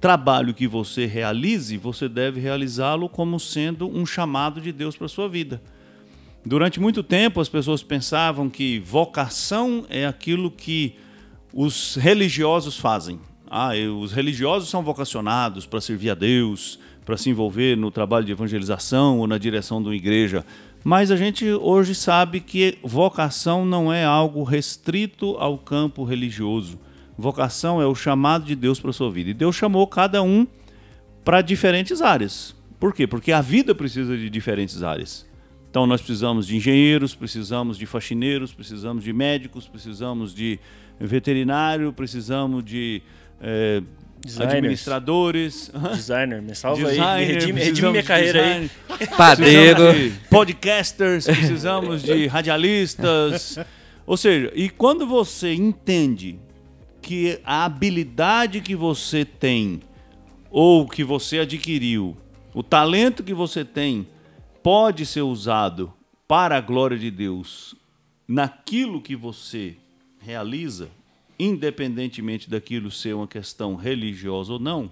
trabalho 0.00 0.54
que 0.54 0.66
você 0.66 1.04
realize, 1.04 1.76
você 1.76 2.08
deve 2.08 2.40
realizá-lo 2.40 3.06
como 3.06 3.38
sendo 3.38 3.86
um 3.86 4.06
chamado 4.06 4.58
de 4.58 4.72
Deus 4.72 4.96
para 4.96 5.04
a 5.04 5.10
sua 5.10 5.28
vida. 5.28 5.60
Durante 6.42 6.80
muito 6.80 7.02
tempo, 7.02 7.38
as 7.38 7.50
pessoas 7.50 7.82
pensavam 7.82 8.48
que 8.48 8.78
vocação 8.78 9.84
é 9.90 10.06
aquilo 10.06 10.50
que 10.50 10.96
os 11.52 11.96
religiosos 11.96 12.78
fazem. 12.78 13.20
Ah, 13.46 13.72
os 14.00 14.10
religiosos 14.10 14.70
são 14.70 14.82
vocacionados 14.82 15.66
para 15.66 15.82
servir 15.82 16.08
a 16.08 16.14
Deus, 16.14 16.78
para 17.06 17.16
se 17.16 17.30
envolver 17.30 17.76
no 17.76 17.88
trabalho 17.88 18.26
de 18.26 18.32
evangelização 18.32 19.20
ou 19.20 19.28
na 19.28 19.38
direção 19.38 19.80
de 19.80 19.88
uma 19.88 19.94
igreja. 19.94 20.44
Mas 20.82 21.12
a 21.12 21.16
gente 21.16 21.48
hoje 21.48 21.94
sabe 21.94 22.40
que 22.40 22.78
vocação 22.82 23.64
não 23.64 23.92
é 23.92 24.04
algo 24.04 24.42
restrito 24.42 25.36
ao 25.38 25.56
campo 25.56 26.02
religioso. 26.02 26.80
Vocação 27.16 27.80
é 27.80 27.86
o 27.86 27.94
chamado 27.94 28.44
de 28.44 28.56
Deus 28.56 28.80
para 28.80 28.90
a 28.90 28.92
sua 28.92 29.08
vida. 29.10 29.30
E 29.30 29.34
Deus 29.34 29.54
chamou 29.54 29.86
cada 29.86 30.20
um 30.20 30.48
para 31.24 31.40
diferentes 31.42 32.02
áreas. 32.02 32.56
Por 32.78 32.92
quê? 32.92 33.06
Porque 33.06 33.30
a 33.30 33.40
vida 33.40 33.72
precisa 33.72 34.16
de 34.16 34.28
diferentes 34.28 34.82
áreas. 34.82 35.24
Então 35.70 35.86
nós 35.86 36.00
precisamos 36.00 36.46
de 36.46 36.56
engenheiros, 36.56 37.14
precisamos 37.14 37.78
de 37.78 37.86
faxineiros, 37.86 38.52
precisamos 38.52 39.04
de 39.04 39.12
médicos, 39.12 39.68
precisamos 39.68 40.34
de 40.34 40.58
veterinário, 40.98 41.92
precisamos 41.92 42.64
de 42.64 43.00
é, 43.40 43.80
Designers. 44.20 44.54
administradores. 44.54 45.70
Designer, 45.94 46.42
me 46.42 46.54
salva 46.54 46.88
Designer, 46.88 47.06
aí. 47.06 47.26
Me 47.26 47.32
redime, 47.32 47.60
redime 47.60 47.90
minha 47.90 48.02
carreira 48.02 48.44
aí. 48.44 48.70
Padeiro. 49.16 50.12
podcasters, 50.30 51.26
precisamos 51.26 52.02
de 52.02 52.26
radialistas. 52.26 53.58
Ou 54.06 54.16
seja, 54.16 54.52
e 54.54 54.68
quando 54.68 55.06
você 55.06 55.52
entende 55.52 56.38
que 57.02 57.40
a 57.44 57.64
habilidade 57.64 58.60
que 58.60 58.74
você 58.74 59.24
tem 59.24 59.80
ou 60.50 60.88
que 60.88 61.04
você 61.04 61.40
adquiriu, 61.40 62.16
o 62.54 62.62
talento 62.62 63.22
que 63.22 63.34
você 63.34 63.64
tem, 63.64 64.08
pode 64.62 65.04
ser 65.04 65.20
usado 65.20 65.92
para 66.26 66.56
a 66.56 66.60
glória 66.60 66.98
de 66.98 67.10
Deus 67.10 67.76
naquilo 68.26 69.00
que 69.00 69.14
você 69.14 69.76
realiza, 70.18 70.88
independentemente 71.38 72.48
daquilo 72.48 72.90
ser 72.90 73.14
uma 73.14 73.26
questão 73.26 73.74
religiosa 73.74 74.54
ou 74.54 74.58
não, 74.58 74.90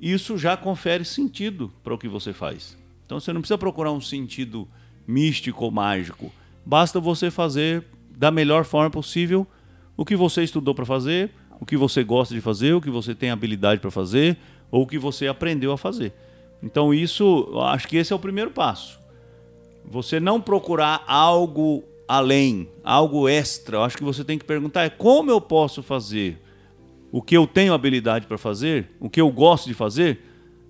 isso 0.00 0.36
já 0.36 0.56
confere 0.56 1.04
sentido 1.04 1.72
para 1.82 1.94
o 1.94 1.98
que 1.98 2.08
você 2.08 2.32
faz. 2.32 2.76
Então 3.06 3.20
você 3.20 3.32
não 3.32 3.40
precisa 3.40 3.58
procurar 3.58 3.92
um 3.92 4.00
sentido 4.00 4.66
místico 5.06 5.64
ou 5.64 5.70
mágico. 5.70 6.32
Basta 6.64 6.98
você 6.98 7.30
fazer 7.30 7.84
da 8.16 8.30
melhor 8.30 8.64
forma 8.64 8.90
possível 8.90 9.46
o 9.96 10.04
que 10.04 10.16
você 10.16 10.42
estudou 10.42 10.74
para 10.74 10.86
fazer, 10.86 11.30
o 11.60 11.66
que 11.66 11.76
você 11.76 12.02
gosta 12.02 12.34
de 12.34 12.40
fazer, 12.40 12.72
o 12.72 12.80
que 12.80 12.90
você 12.90 13.14
tem 13.14 13.30
habilidade 13.30 13.80
para 13.80 13.90
fazer, 13.90 14.38
ou 14.70 14.82
o 14.82 14.86
que 14.86 14.98
você 14.98 15.26
aprendeu 15.26 15.72
a 15.72 15.78
fazer. 15.78 16.12
Então 16.62 16.94
isso, 16.94 17.52
acho 17.60 17.86
que 17.86 17.96
esse 17.96 18.12
é 18.12 18.16
o 18.16 18.18
primeiro 18.18 18.50
passo. 18.50 18.98
Você 19.84 20.18
não 20.18 20.40
procurar 20.40 21.04
algo 21.06 21.84
além, 22.12 22.68
algo 22.84 23.26
extra. 23.26 23.78
Eu 23.78 23.84
acho 23.84 23.96
que 23.96 24.04
você 24.04 24.22
tem 24.22 24.38
que 24.38 24.44
perguntar 24.44 24.82
é 24.82 24.90
como 24.90 25.30
eu 25.30 25.40
posso 25.40 25.82
fazer 25.82 26.38
o 27.10 27.22
que 27.22 27.34
eu 27.34 27.46
tenho 27.46 27.72
habilidade 27.72 28.26
para 28.26 28.36
fazer, 28.36 28.90
o 29.00 29.08
que 29.08 29.18
eu 29.18 29.30
gosto 29.30 29.66
de 29.66 29.72
fazer, 29.72 30.20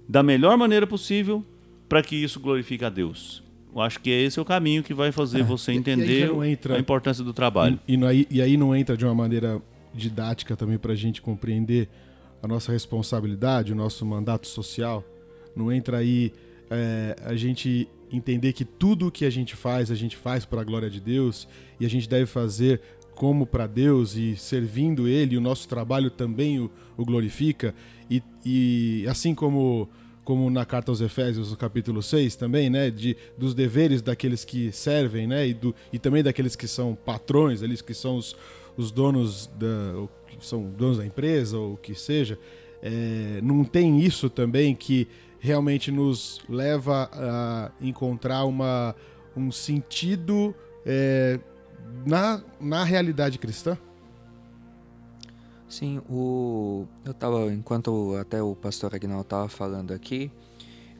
da 0.09 0.22
melhor 0.22 0.57
maneira 0.57 0.87
possível 0.87 1.44
para 1.88 2.00
que 2.00 2.14
isso 2.14 2.38
glorifique 2.38 2.85
a 2.85 2.88
Deus. 2.88 3.42
Eu 3.74 3.81
acho 3.81 3.98
que 3.98 4.09
esse 4.09 4.38
é 4.38 4.42
o 4.42 4.44
caminho 4.44 4.85
que 4.85 4.94
vai 4.94 5.11
fazer 5.11 5.40
é, 5.40 5.42
você 5.42 5.72
entender 5.72 6.31
entra, 6.46 6.76
a 6.76 6.78
importância 6.78 7.24
do 7.24 7.33
trabalho. 7.33 7.76
E, 7.88 7.96
e, 7.96 8.07
aí, 8.07 8.26
e 8.31 8.40
aí 8.40 8.57
não 8.57 8.74
entra 8.74 8.96
de 8.96 9.05
uma 9.05 9.14
maneira 9.14 9.61
didática 9.92 10.57
também 10.57 10.78
para 10.78 10.92
a 10.92 10.96
gente 10.96 11.20
compreender 11.20 11.88
a 12.40 12.46
nossa 12.46 12.70
responsabilidade, 12.70 13.72
o 13.72 13.74
nosso 13.76 14.07
mandato 14.07 14.46
social. 14.46 15.02
Não 15.57 15.72
entra 15.72 15.96
aí 15.96 16.33
é, 16.70 17.16
a 17.24 17.35
gente 17.35 17.88
entender 18.12 18.53
que 18.53 18.64
tudo 18.64 19.09
o 19.09 19.11
que 19.11 19.25
a 19.25 19.31
gente 19.31 19.57
faz, 19.57 19.90
a 19.90 19.94
gente 19.94 20.16
faz 20.16 20.44
para 20.44 20.61
a 20.61 20.64
glória 20.64 20.90
de 20.90 21.01
Deus 21.01 21.48
e 21.81 21.87
a 21.87 21.88
gente 21.88 22.09
deve 22.09 22.27
fazer 22.27 22.81
como 23.14 23.46
para 23.46 23.66
Deus 23.66 24.16
e 24.16 24.37
servindo 24.37 25.07
Ele, 25.07 25.37
o 25.37 25.40
nosso 25.40 25.68
trabalho 25.68 26.11
também 26.11 26.61
o, 26.61 26.70
o 26.96 27.05
glorifica. 27.05 27.75
E, 28.11 28.22
e, 28.44 29.07
assim 29.09 29.35
como, 29.35 29.88
como 30.25 30.51
na 30.51 30.64
carta 30.64 30.90
aos 30.90 31.01
Efésios, 31.01 31.51
no 31.51 31.57
capítulo 31.57 32.03
6, 32.03 32.37
também, 32.37 32.70
né, 32.70 32.90
de, 32.90 33.16
dos 33.37 33.55
deveres 33.55 34.03
daqueles 34.03 34.44
que 34.44 34.72
servem, 34.72 35.27
né, 35.27 35.48
e, 35.48 35.55
do, 35.55 35.75
e 35.92 35.98
também 35.98 36.22
daqueles 36.22 36.57
que 36.57 36.66
são 36.66 36.94
patrões, 36.94 37.62
eles 37.62 37.83
que 37.83 37.94
são 37.94 38.16
os, 38.16 38.37
os 38.77 38.90
donos 38.90 39.46
da, 39.59 40.07
são 40.40 40.70
donos 40.70 40.98
da 40.98 41.07
empresa 41.07 41.59
ou 41.59 41.75
o 41.75 41.77
que 41.77 41.94
seja, 41.94 42.38
é, 42.83 43.40
não 43.42 43.64
tem 43.64 44.01
isso 44.01 44.29
também 44.29 44.75
que 44.75 45.07
realmente 45.42 45.90
nos 45.90 46.40
leva 46.48 47.11
a 47.12 47.72
encontrar 47.81 48.44
uma, 48.44 48.94
um 49.37 49.50
sentido 49.50 50.55
é, 50.87 51.40
na, 52.07 52.40
na 52.61 52.85
realidade 52.85 53.38
cristã? 53.38 53.76
Sim, 55.68 56.00
o, 56.09 56.87
eu 57.05 57.11
estava, 57.11 57.52
enquanto 57.52 58.16
até 58.20 58.40
o 58.40 58.55
pastor 58.55 58.94
Agnaldo 58.94 59.22
estava 59.22 59.48
falando 59.48 59.92
aqui, 59.92 60.31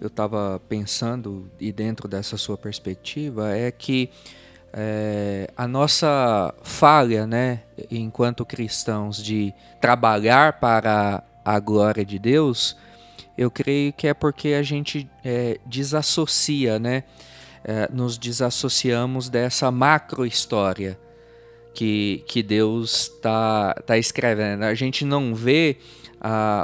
eu 0.01 0.09
estava 0.09 0.61
pensando, 0.69 1.49
e 1.61 1.71
dentro 1.71 2.09
dessa 2.09 2.37
sua 2.37 2.59
perspectiva, 2.59 3.57
é 3.57 3.71
que 3.71 4.11
é, 4.73 5.49
a 5.57 5.69
nossa 5.69 6.53
falha, 6.65 7.29
né, 7.29 7.63
enquanto 7.89 8.45
cristãos, 8.45 9.23
de 9.23 9.55
trabalhar 9.81 10.59
para 10.59 11.23
a 11.45 11.61
glória 11.61 12.05
de 12.05 12.19
Deus, 12.19 12.77
eu 13.37 13.51
creio 13.51 13.93
que 13.93 14.07
é 14.07 14.15
porque 14.15 14.49
a 14.49 14.63
gente 14.63 15.09
é, 15.25 15.59
desassocia, 15.67 16.79
né? 16.79 17.05
É, 17.65 17.89
nos 17.93 18.19
desassociamos 18.19 19.29
dessa 19.29 19.71
macro 19.71 20.27
história 20.27 20.99
que, 21.73 22.25
que 22.27 22.43
Deus 22.43 23.13
está 23.15 23.75
tá 23.87 23.97
escrevendo. 23.97 24.65
A 24.65 24.75
gente 24.75 25.05
não 25.05 25.35
vê 25.35 25.79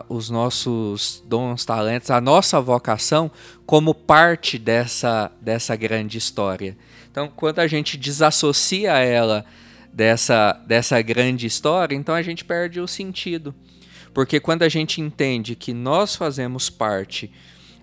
os 0.08 0.30
nossos 0.30 1.22
dons, 1.26 1.64
talentos, 1.64 2.11
a 2.11 2.20
nossa 2.20 2.61
vocação 2.61 3.30
como 3.66 3.92
parte 3.92 4.56
dessa, 4.56 5.32
dessa 5.40 5.74
grande 5.74 6.16
história. 6.16 6.76
Então, 7.11 7.28
quando 7.34 7.58
a 7.58 7.66
gente 7.66 7.96
desassocia 7.96 8.92
ela 8.98 9.44
dessa, 9.92 10.52
dessa 10.66 11.02
grande 11.02 11.46
história, 11.46 11.96
então 11.96 12.14
a 12.14 12.22
gente 12.22 12.44
perde 12.44 12.80
o 12.80 12.87
sentido. 12.87 13.52
Porque 14.18 14.40
quando 14.40 14.64
a 14.64 14.68
gente 14.68 15.00
entende 15.00 15.54
que 15.54 15.72
nós 15.72 16.16
fazemos 16.16 16.68
parte 16.68 17.31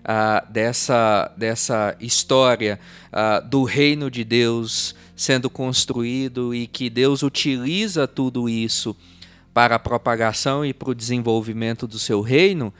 uh, 0.02 0.52
dessa, 0.52 1.32
dessa 1.34 1.96
história 1.98 2.78
uh, 3.06 3.48
do 3.48 3.64
reino 3.64 4.10
de 4.10 4.22
Deus 4.22 4.94
sendo 5.16 5.48
construído 5.48 6.54
e 6.54 6.66
que 6.66 6.90
Deus 6.90 7.22
utiliza 7.22 8.06
tudo 8.06 8.50
isso 8.50 8.94
para 9.54 9.76
a 9.76 9.78
propagação 9.78 10.62
e 10.62 10.74
para 10.74 10.90
o 10.90 10.94
desenvolvimento 10.94 11.86
do 11.86 11.98
seu 11.98 12.20
reino, 12.20 12.70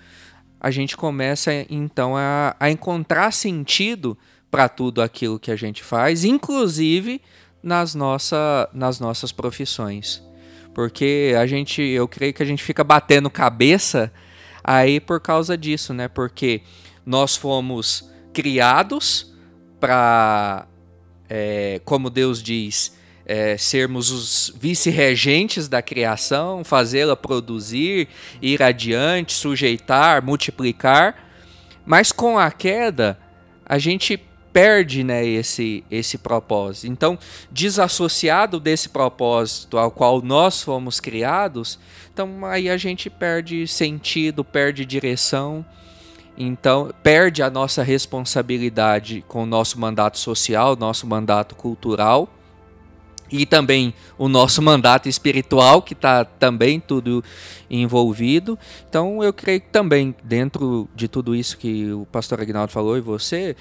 a 0.61 0.71
gente 0.71 0.95
começa 0.95 1.51
então 1.71 2.15
a, 2.15 2.55
a 2.61 2.71
encontrar 2.71 3.31
sentido 3.31 4.19
para 4.51 4.69
tudo 4.69 5.01
aquilo 5.01 5.39
que 5.39 5.51
a 5.51 5.57
gente 5.57 5.83
faz, 5.83 6.25
inclusive 6.25 7.23
nas, 7.63 7.95
nossa, 7.95 8.69
nas 8.75 9.01
nossas 9.01 9.33
profissões. 9.33 10.23
Porque 10.77 11.35
a 11.41 11.47
gente, 11.47 11.81
eu 11.81 12.07
creio 12.07 12.35
que 12.35 12.43
a 12.43 12.45
gente 12.45 12.63
fica 12.63 12.85
batendo 12.85 13.31
cabeça 13.31 14.13
aí 14.63 15.01
por 15.01 15.23
causa 15.23 15.57
disso, 15.57 15.95
né? 15.95 16.07
Porque 16.07 16.61
nós 17.07 17.35
fomos 17.35 18.11
criados 18.35 19.35
para, 19.81 20.67
é, 21.31 21.81
como 21.83 22.11
Deus 22.11 22.43
diz, 22.43 22.95
é, 23.25 23.57
sermos 23.57 24.11
os 24.11 24.55
vice-regentes 24.61 25.67
da 25.67 25.81
criação, 25.81 26.63
fazê-la 26.63 27.17
produzir, 27.17 28.07
ir 28.43 28.63
adiante, 28.63 29.33
sujeitar, 29.33 30.23
multiplicar. 30.23 31.27
Mas 31.87 32.13
com 32.13 32.39
a 32.39 32.51
queda, 32.51 33.19
a 33.65 33.79
gente 33.79 34.23
perde 34.57 35.05
né, 35.05 35.23
esse, 35.23 35.85
esse 35.91 36.17
propósito. 36.17 36.91
Então, 36.91 37.19
desassociado 37.53 38.59
desse 38.59 38.89
propósito 38.89 39.77
ao 39.77 39.91
qual 39.91 40.23
nós 40.23 40.63
fomos 40.63 40.99
criados, 40.99 41.79
então 42.11 42.43
aí 42.43 42.71
a 42.71 42.79
gente 42.79 43.11
perde 43.11 43.67
sentido, 43.67 44.43
perde 44.43 44.87
direção. 44.87 45.63
Então, 46.39 46.91
perde 47.03 47.43
a 47.43 47.51
nossa 47.51 47.83
responsabilidade 47.83 49.23
com 49.29 49.43
o 49.43 49.47
nosso 49.47 49.79
mandato 49.79 50.19
social, 50.19 50.75
nosso 50.75 51.07
mandato 51.07 51.55
cultural 51.55 52.27
e 53.31 53.45
também 53.45 53.95
o 54.17 54.29
nosso 54.29 54.63
mandato 54.63 55.09
espiritual, 55.09 55.83
que 55.83 55.93
está 55.93 56.25
também 56.25 56.81
tudo 56.81 57.23
envolvido. 57.71 58.59
Então, 58.89 59.23
eu 59.23 59.33
creio 59.33 59.61
que 59.61 59.69
também, 59.69 60.15
dentro 60.23 60.89
de 60.95 61.09
tudo 61.09 61.35
isso 61.35 61.59
que 61.59 61.93
o 61.93 62.07
pastor 62.07 62.41
Agnaldo 62.41 62.73
falou 62.73 62.97
e 62.97 63.01
você, 63.01 63.57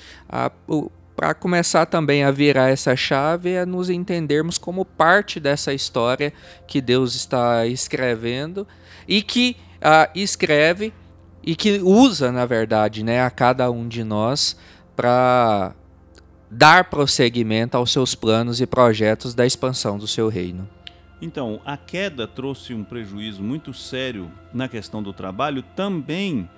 para 1.15 1.33
começar 1.33 1.85
também 1.85 2.23
a 2.23 2.31
virar 2.31 2.69
essa 2.69 2.95
chave 2.95 3.51
é 3.51 3.65
nos 3.65 3.89
entendermos 3.89 4.57
como 4.57 4.83
parte 4.83 5.39
dessa 5.39 5.73
história 5.73 6.33
que 6.67 6.81
Deus 6.81 7.15
está 7.15 7.65
escrevendo 7.65 8.67
e 9.07 9.21
que 9.21 9.55
uh, 9.77 10.11
escreve 10.13 10.93
e 11.41 11.55
que 11.55 11.79
usa, 11.81 12.31
na 12.31 12.45
verdade, 12.45 13.03
né, 13.03 13.21
a 13.21 13.29
cada 13.29 13.69
um 13.69 13.87
de 13.87 14.03
nós 14.03 14.57
para 14.95 15.73
dar 16.49 16.85
prosseguimento 16.85 17.75
aos 17.75 17.91
seus 17.91 18.15
planos 18.15 18.61
e 18.61 18.65
projetos 18.65 19.33
da 19.33 19.45
expansão 19.45 19.97
do 19.97 20.07
seu 20.07 20.29
reino. 20.29 20.67
Então, 21.21 21.61
a 21.65 21.77
queda 21.77 22.27
trouxe 22.27 22.73
um 22.73 22.83
prejuízo 22.83 23.41
muito 23.41 23.73
sério 23.73 24.29
na 24.53 24.67
questão 24.67 25.01
do 25.01 25.13
trabalho, 25.13 25.63
também 25.75 26.49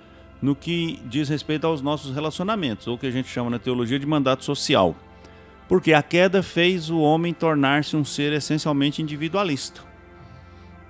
no 0.42 0.54
que 0.54 1.00
diz 1.06 1.28
respeito 1.28 1.66
aos 1.66 1.80
nossos 1.80 2.14
relacionamentos, 2.14 2.86
ou 2.86 2.98
que 2.98 3.06
a 3.06 3.10
gente 3.10 3.28
chama 3.28 3.50
na 3.50 3.58
teologia 3.58 3.98
de 3.98 4.06
mandato 4.06 4.44
social. 4.44 4.94
Porque 5.68 5.92
a 5.92 6.02
queda 6.02 6.42
fez 6.42 6.90
o 6.90 6.98
homem 6.98 7.32
tornar-se 7.32 7.96
um 7.96 8.04
ser 8.04 8.32
essencialmente 8.32 9.02
individualista. 9.02 9.80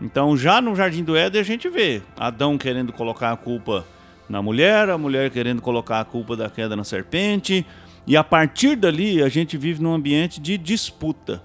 Então, 0.00 0.36
já 0.36 0.60
no 0.60 0.76
Jardim 0.76 1.02
do 1.02 1.16
Éden, 1.16 1.40
a 1.40 1.44
gente 1.44 1.68
vê 1.68 2.02
Adão 2.16 2.56
querendo 2.56 2.92
colocar 2.92 3.32
a 3.32 3.36
culpa 3.36 3.84
na 4.28 4.40
mulher, 4.40 4.88
a 4.90 4.98
mulher 4.98 5.30
querendo 5.30 5.60
colocar 5.60 6.00
a 6.00 6.04
culpa 6.04 6.36
da 6.36 6.48
queda 6.48 6.76
na 6.76 6.84
serpente, 6.84 7.66
e 8.08 8.16
a 8.16 8.24
partir 8.24 8.74
dali 8.74 9.22
a 9.22 9.28
gente 9.28 9.58
vive 9.58 9.82
num 9.82 9.92
ambiente 9.92 10.40
de 10.40 10.56
disputa. 10.56 11.42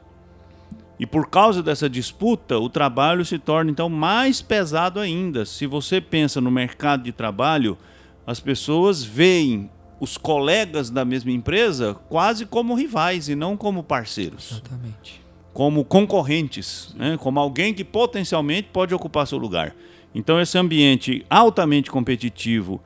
E 0.97 1.05
por 1.05 1.29
causa 1.29 1.61
dessa 1.61 1.89
disputa, 1.89 2.57
o 2.57 2.69
trabalho 2.69 3.25
se 3.25 3.37
torna 3.37 3.69
então 3.69 3.89
mais 3.89 4.41
pesado 4.41 5.01
ainda. 5.01 5.45
Se 5.45 5.67
você 5.67 5.99
pensa 5.99 6.39
no 6.39 6.49
mercado 6.49 7.03
de 7.03 7.11
trabalho, 7.11 7.77
as 8.25 8.39
pessoas 8.39 9.03
veem 9.03 9.69
os 9.99 10.17
colegas 10.17 10.89
da 10.89 11.03
mesma 11.03 11.31
empresa 11.31 11.95
quase 12.07 12.45
como 12.45 12.75
rivais 12.75 13.27
e 13.27 13.35
não 13.35 13.57
como 13.57 13.83
parceiros. 13.83 14.53
Exatamente. 14.53 15.21
Como 15.51 15.83
concorrentes, 15.83 16.95
né? 16.97 17.17
como 17.19 17.41
alguém 17.41 17.73
que 17.73 17.83
potencialmente 17.83 18.69
pode 18.71 18.95
ocupar 18.95 19.27
seu 19.27 19.37
lugar. 19.37 19.75
Então, 20.15 20.39
esse 20.39 20.57
ambiente 20.57 21.25
altamente 21.29 21.91
competitivo, 21.91 22.81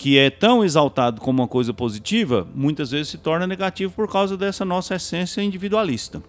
que 0.00 0.16
é 0.16 0.30
tão 0.30 0.64
exaltado 0.64 1.20
como 1.20 1.42
uma 1.42 1.46
coisa 1.46 1.74
positiva, 1.74 2.48
muitas 2.54 2.90
vezes 2.90 3.08
se 3.08 3.18
torna 3.18 3.46
negativo 3.46 3.92
por 3.92 4.10
causa 4.10 4.34
dessa 4.34 4.64
nossa 4.64 4.94
essência 4.94 5.42
individualista. 5.42 6.22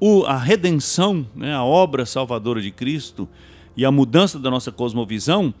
O, 0.00 0.24
a 0.24 0.36
redenção, 0.36 1.24
né, 1.36 1.54
a 1.54 1.62
obra 1.62 2.04
salvadora 2.04 2.60
de 2.60 2.72
Cristo 2.72 3.28
e 3.76 3.84
a 3.84 3.92
mudança 3.92 4.40
da 4.40 4.50
nossa 4.50 4.72
cosmovisão 4.72 5.54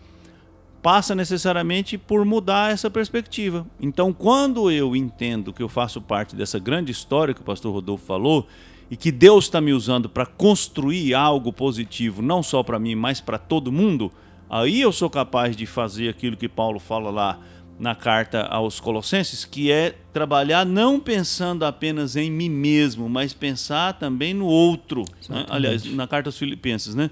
passa 0.82 1.14
necessariamente 1.14 1.96
por 1.96 2.24
mudar 2.24 2.72
essa 2.72 2.90
perspectiva. 2.90 3.64
Então, 3.80 4.12
quando 4.12 4.68
eu 4.68 4.96
entendo 4.96 5.52
que 5.52 5.62
eu 5.62 5.68
faço 5.68 6.00
parte 6.00 6.34
dessa 6.34 6.58
grande 6.58 6.90
história 6.90 7.32
que 7.32 7.42
o 7.42 7.44
pastor 7.44 7.72
Rodolfo 7.72 8.04
falou 8.04 8.44
e 8.90 8.96
que 8.96 9.12
Deus 9.12 9.44
está 9.44 9.60
me 9.60 9.72
usando 9.72 10.08
para 10.08 10.26
construir 10.26 11.14
algo 11.14 11.52
positivo, 11.52 12.20
não 12.20 12.42
só 12.42 12.64
para 12.64 12.80
mim, 12.80 12.96
mas 12.96 13.20
para 13.20 13.38
todo 13.38 13.70
mundo, 13.70 14.10
aí 14.48 14.80
eu 14.80 14.92
sou 14.92 15.10
capaz 15.10 15.56
de 15.56 15.66
fazer 15.66 16.08
aquilo 16.08 16.36
que 16.36 16.48
Paulo 16.48 16.78
fala 16.78 17.10
lá 17.10 17.40
na 17.78 17.94
carta 17.94 18.42
aos 18.42 18.78
Colossenses, 18.78 19.44
que 19.44 19.70
é 19.70 19.94
trabalhar 20.12 20.64
não 20.64 21.00
pensando 21.00 21.64
apenas 21.64 22.16
em 22.16 22.30
mim 22.30 22.48
mesmo, 22.48 23.08
mas 23.08 23.32
pensar 23.32 23.94
também 23.94 24.32
no 24.32 24.46
outro. 24.46 25.04
Né? 25.28 25.44
Aliás, 25.48 25.84
na 25.84 26.06
carta 26.06 26.28
aos 26.28 26.38
Filipenses, 26.38 26.94
né? 26.94 27.10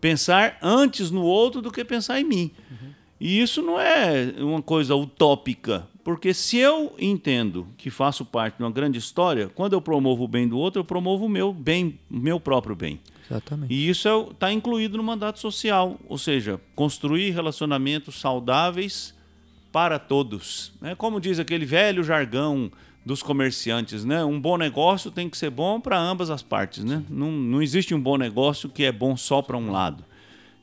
Pensar 0.00 0.58
antes 0.62 1.10
no 1.10 1.22
outro 1.22 1.62
do 1.62 1.72
que 1.72 1.84
pensar 1.84 2.20
em 2.20 2.24
mim. 2.24 2.50
Uhum. 2.70 2.88
E 3.18 3.40
isso 3.40 3.62
não 3.62 3.80
é 3.80 4.34
uma 4.38 4.60
coisa 4.60 4.94
utópica, 4.94 5.88
porque 6.04 6.34
se 6.34 6.58
eu 6.58 6.94
entendo 6.98 7.66
que 7.78 7.88
faço 7.88 8.24
parte 8.24 8.58
de 8.58 8.62
uma 8.62 8.70
grande 8.70 8.98
história, 8.98 9.48
quando 9.48 9.72
eu 9.72 9.80
promovo 9.80 10.24
o 10.24 10.28
bem 10.28 10.46
do 10.46 10.58
outro, 10.58 10.80
eu 10.80 10.84
promovo 10.84 11.24
o 11.24 11.28
meu 11.28 11.52
bem, 11.52 11.98
o 12.10 12.18
meu 12.18 12.38
próprio 12.38 12.76
bem. 12.76 13.00
Exatamente. 13.30 13.72
E 13.72 13.88
isso 13.88 14.28
está 14.30 14.50
é, 14.50 14.52
incluído 14.52 14.96
no 14.96 15.02
mandato 15.02 15.38
social, 15.38 15.98
ou 16.08 16.18
seja, 16.18 16.60
construir 16.74 17.30
relacionamentos 17.30 18.20
saudáveis 18.20 19.14
para 19.72 19.98
todos. 19.98 20.72
Né? 20.80 20.94
Como 20.94 21.20
diz 21.20 21.38
aquele 21.38 21.66
velho 21.66 22.02
jargão 22.02 22.70
dos 23.04 23.22
comerciantes, 23.22 24.04
né? 24.04 24.24
Um 24.24 24.40
bom 24.40 24.56
negócio 24.56 25.12
tem 25.12 25.30
que 25.30 25.38
ser 25.38 25.48
bom 25.48 25.80
para 25.80 25.96
ambas 25.96 26.28
as 26.28 26.42
partes, 26.42 26.82
né? 26.82 27.04
Não, 27.08 27.30
não 27.30 27.62
existe 27.62 27.94
um 27.94 28.00
bom 28.00 28.16
negócio 28.16 28.68
que 28.68 28.82
é 28.82 28.90
bom 28.90 29.16
só 29.16 29.40
para 29.40 29.56
um 29.56 29.70
lado. 29.70 30.04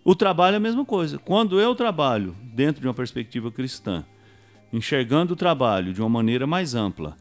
O 0.04 0.14
trabalho 0.14 0.56
é 0.56 0.58
a 0.58 0.60
mesma 0.60 0.84
coisa. 0.84 1.18
Quando 1.18 1.58
eu 1.58 1.74
trabalho 1.74 2.36
dentro 2.54 2.82
de 2.82 2.88
uma 2.88 2.94
perspectiva 2.94 3.50
cristã, 3.50 4.04
enxergando 4.74 5.34
o 5.34 5.38
trabalho 5.38 5.94
de 5.94 6.02
uma 6.02 6.10
maneira 6.10 6.46
mais 6.46 6.76
ampla, 6.76 7.16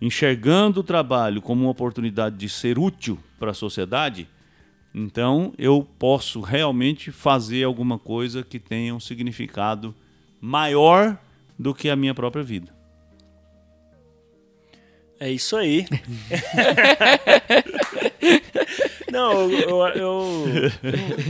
enxergando 0.00 0.78
o 0.78 0.84
trabalho 0.84 1.42
como 1.42 1.62
uma 1.62 1.70
oportunidade 1.70 2.36
de 2.36 2.48
ser 2.48 2.78
útil 2.78 3.18
para 3.36 3.50
a 3.50 3.54
sociedade, 3.54 4.28
então 4.94 5.52
eu 5.58 5.86
posso 5.98 6.40
realmente 6.40 7.10
fazer 7.10 7.64
alguma 7.64 7.98
coisa 7.98 8.42
que 8.42 8.58
tenha 8.58 8.94
um 8.94 9.00
significado 9.00 9.94
maior 10.40 11.18
do 11.58 11.74
que 11.74 11.88
a 11.90 11.96
minha 11.96 12.14
própria 12.14 12.42
vida. 12.42 12.76
É 15.20 15.30
isso 15.30 15.56
aí. 15.56 15.84
Não, 19.10 19.50
eu, 19.50 19.86
eu, 19.88 20.44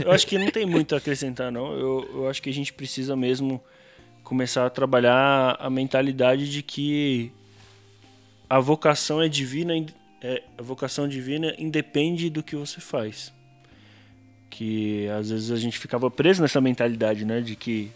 eu, 0.05 0.11
acho 0.11 0.27
que 0.27 0.37
não 0.37 0.51
tem 0.51 0.65
muito 0.65 0.93
a 0.93 0.97
acrescentar, 0.97 1.49
não. 1.49 1.73
Eu, 1.73 2.09
eu 2.13 2.29
acho 2.29 2.41
que 2.41 2.49
a 2.49 2.53
gente 2.53 2.73
precisa 2.73 3.15
mesmo 3.15 3.63
começar 4.21 4.65
a 4.65 4.69
trabalhar 4.69 5.55
a 5.59 5.69
mentalidade 5.69 6.51
de 6.51 6.61
que 6.61 7.31
a 8.49 8.59
vocação 8.59 9.21
é 9.21 9.29
divina, 9.29 9.73
é, 10.21 10.43
a 10.57 10.61
vocação 10.61 11.07
divina 11.07 11.55
independe 11.57 12.29
do 12.29 12.43
que 12.43 12.55
você 12.55 12.81
faz. 12.81 13.33
Que 14.49 15.07
às 15.09 15.29
vezes 15.29 15.51
a 15.51 15.57
gente 15.57 15.77
ficava 15.77 16.09
preso 16.09 16.41
nessa 16.41 16.59
mentalidade, 16.59 17.25
né? 17.25 17.41
De 17.41 17.55
que 17.55 17.91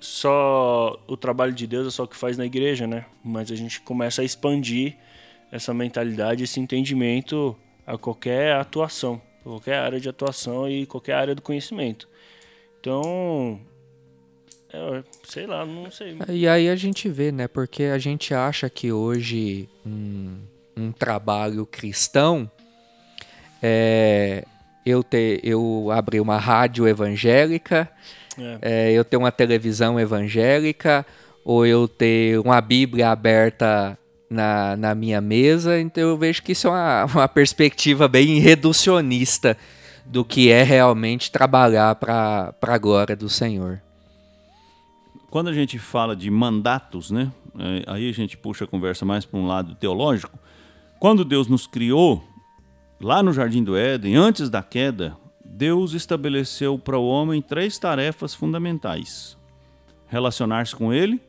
só 0.00 0.98
o 1.06 1.16
trabalho 1.16 1.52
de 1.52 1.66
Deus 1.66 1.86
é 1.86 1.90
só 1.90 2.04
o 2.04 2.08
que 2.08 2.16
faz 2.16 2.36
na 2.36 2.46
igreja, 2.46 2.86
né? 2.86 3.04
Mas 3.24 3.50
a 3.50 3.56
gente 3.56 3.80
começa 3.80 4.22
a 4.22 4.24
expandir 4.24 4.96
essa 5.50 5.72
mentalidade, 5.72 6.44
esse 6.44 6.60
entendimento 6.60 7.56
a 7.86 7.96
qualquer 7.96 8.54
atuação, 8.54 9.20
qualquer 9.42 9.78
área 9.78 9.98
de 9.98 10.08
atuação 10.08 10.68
e 10.68 10.86
qualquer 10.86 11.14
área 11.14 11.34
do 11.34 11.42
conhecimento. 11.42 12.08
Então, 12.80 13.60
é, 14.72 15.02
sei 15.24 15.46
lá, 15.46 15.64
não 15.64 15.90
sei. 15.90 16.16
E 16.28 16.46
aí 16.46 16.68
a 16.68 16.76
gente 16.76 17.08
vê, 17.08 17.32
né? 17.32 17.48
Porque 17.48 17.84
a 17.84 17.98
gente 17.98 18.34
acha 18.34 18.68
que 18.68 18.92
hoje 18.92 19.68
um, 19.84 20.38
um 20.76 20.92
trabalho 20.92 21.64
cristão 21.66 22.50
é 23.62 24.44
eu 24.88 25.02
ter 25.02 25.40
eu 25.42 25.90
abrir 25.90 26.20
uma 26.20 26.38
rádio 26.38 26.86
evangélica, 26.86 27.88
é. 28.38 28.58
É, 28.62 28.92
eu 28.92 29.04
ter 29.04 29.16
uma 29.16 29.32
televisão 29.32 29.98
evangélica, 29.98 31.04
ou 31.44 31.66
eu 31.66 31.88
ter 31.88 32.38
uma 32.38 32.60
Bíblia 32.60 33.10
aberta 33.10 33.98
na, 34.30 34.76
na 34.76 34.94
minha 34.94 35.20
mesa, 35.20 35.80
então 35.80 36.02
eu 36.02 36.16
vejo 36.16 36.42
que 36.42 36.52
isso 36.52 36.68
é 36.68 36.70
uma, 36.70 37.04
uma 37.12 37.28
perspectiva 37.28 38.06
bem 38.06 38.38
reducionista 38.38 39.56
do 40.04 40.24
que 40.24 40.50
é 40.50 40.62
realmente 40.62 41.30
trabalhar 41.30 41.94
para 41.94 42.54
a 42.62 42.78
glória 42.78 43.16
do 43.16 43.28
Senhor. 43.28 43.80
Quando 45.30 45.48
a 45.48 45.52
gente 45.52 45.78
fala 45.78 46.16
de 46.16 46.30
mandatos, 46.30 47.10
né? 47.10 47.30
É, 47.58 47.84
aí 47.86 48.08
a 48.08 48.12
gente 48.12 48.36
puxa 48.36 48.64
a 48.64 48.68
conversa 48.68 49.04
mais 49.04 49.24
para 49.24 49.38
um 49.38 49.46
lado 49.46 49.74
teológico. 49.74 50.38
Quando 50.98 51.24
Deus 51.24 51.48
nos 51.48 51.66
criou, 51.66 52.24
lá 53.00 53.22
no 53.22 53.32
Jardim 53.32 53.62
do 53.62 53.76
Éden, 53.76 54.16
antes 54.16 54.50
da 54.50 54.62
queda, 54.62 55.16
Deus 55.44 55.92
estabeleceu 55.92 56.78
para 56.78 56.98
o 56.98 57.06
homem 57.06 57.40
três 57.40 57.78
tarefas 57.78 58.34
fundamentais: 58.34 59.36
relacionar-se 60.06 60.74
com 60.74 60.92
Ele, 60.92 61.20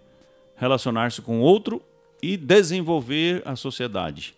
relacionar-se 0.55 1.21
com 1.21 1.39
outro 1.39 1.81
e 2.21 2.35
desenvolver 2.37 3.41
a 3.45 3.55
sociedade. 3.55 4.35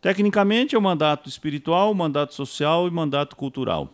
Tecnicamente, 0.00 0.74
é 0.74 0.78
o 0.78 0.82
mandato 0.82 1.28
espiritual, 1.28 1.92
mandato 1.94 2.34
social 2.34 2.88
e 2.88 2.90
mandato 2.90 3.36
cultural. 3.36 3.92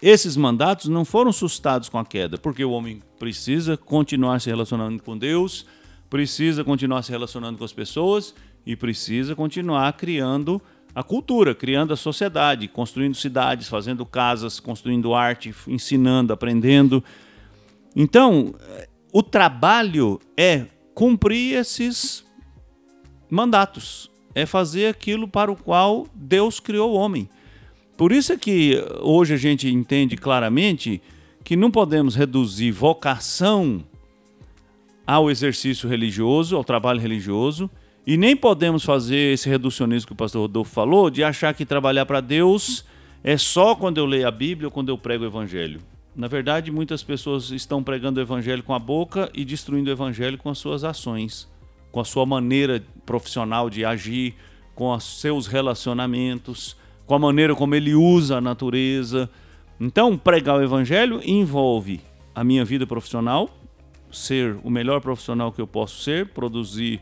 Esses 0.00 0.36
mandatos 0.36 0.88
não 0.88 1.04
foram 1.04 1.32
sustados 1.32 1.88
com 1.88 1.98
a 1.98 2.04
queda, 2.04 2.36
porque 2.36 2.64
o 2.64 2.72
homem 2.72 3.00
precisa 3.18 3.76
continuar 3.76 4.40
se 4.40 4.50
relacionando 4.50 5.00
com 5.02 5.16
Deus, 5.16 5.64
precisa 6.10 6.64
continuar 6.64 7.02
se 7.02 7.12
relacionando 7.12 7.56
com 7.56 7.64
as 7.64 7.72
pessoas 7.72 8.34
e 8.66 8.74
precisa 8.74 9.36
continuar 9.36 9.92
criando 9.92 10.60
a 10.94 11.02
cultura, 11.02 11.54
criando 11.54 11.92
a 11.92 11.96
sociedade, 11.96 12.68
construindo 12.68 13.14
cidades, 13.14 13.68
fazendo 13.68 14.04
casas, 14.04 14.60
construindo 14.60 15.14
arte, 15.14 15.54
ensinando, 15.66 16.32
aprendendo. 16.32 17.02
Então, 17.96 18.54
o 19.12 19.22
trabalho 19.22 20.20
é 20.36 20.66
cumprir 20.94 21.56
esses 21.56 22.24
mandatos. 23.30 24.10
É 24.34 24.46
fazer 24.46 24.86
aquilo 24.86 25.28
para 25.28 25.50
o 25.50 25.56
qual 25.56 26.06
Deus 26.14 26.58
criou 26.58 26.92
o 26.92 26.94
homem. 26.94 27.28
Por 27.96 28.12
isso 28.12 28.32
é 28.32 28.36
que 28.36 28.82
hoje 29.00 29.34
a 29.34 29.36
gente 29.36 29.68
entende 29.68 30.16
claramente 30.16 31.02
que 31.44 31.56
não 31.56 31.70
podemos 31.70 32.14
reduzir 32.14 32.70
vocação 32.70 33.84
ao 35.06 35.30
exercício 35.30 35.88
religioso, 35.88 36.56
ao 36.56 36.64
trabalho 36.64 37.00
religioso, 37.00 37.70
e 38.06 38.16
nem 38.16 38.36
podemos 38.36 38.84
fazer 38.84 39.34
esse 39.34 39.48
reducionismo 39.48 40.08
que 40.08 40.12
o 40.12 40.16
pastor 40.16 40.42
Rodolfo 40.42 40.72
falou, 40.72 41.10
de 41.10 41.22
achar 41.22 41.54
que 41.54 41.64
trabalhar 41.64 42.06
para 42.06 42.20
Deus 42.20 42.84
é 43.22 43.36
só 43.36 43.74
quando 43.74 43.98
eu 43.98 44.06
leio 44.06 44.26
a 44.26 44.30
Bíblia 44.30 44.68
ou 44.68 44.72
quando 44.72 44.88
eu 44.88 44.98
prego 44.98 45.24
o 45.24 45.26
Evangelho. 45.26 45.80
Na 46.14 46.28
verdade, 46.28 46.70
muitas 46.70 47.02
pessoas 47.02 47.50
estão 47.50 47.82
pregando 47.82 48.20
o 48.20 48.22
Evangelho 48.22 48.62
com 48.62 48.74
a 48.74 48.78
boca 48.78 49.30
e 49.32 49.44
destruindo 49.44 49.88
o 49.88 49.92
Evangelho 49.92 50.36
com 50.36 50.50
as 50.50 50.58
suas 50.58 50.84
ações 50.84 51.50
com 51.92 52.00
a 52.00 52.04
sua 52.04 52.24
maneira 52.24 52.82
profissional 53.04 53.68
de 53.68 53.84
agir, 53.84 54.34
com 54.74 54.90
os 54.92 55.20
seus 55.20 55.46
relacionamentos, 55.46 56.74
com 57.06 57.14
a 57.14 57.18
maneira 57.18 57.54
como 57.54 57.74
ele 57.74 57.94
usa 57.94 58.38
a 58.38 58.40
natureza. 58.40 59.30
Então, 59.78 60.16
pregar 60.16 60.58
o 60.58 60.62
evangelho 60.62 61.20
envolve 61.22 62.00
a 62.34 62.42
minha 62.42 62.64
vida 62.64 62.86
profissional, 62.86 63.50
ser 64.10 64.56
o 64.64 64.70
melhor 64.70 65.02
profissional 65.02 65.52
que 65.52 65.60
eu 65.60 65.66
posso 65.66 66.02
ser, 66.02 66.28
produzir 66.28 67.00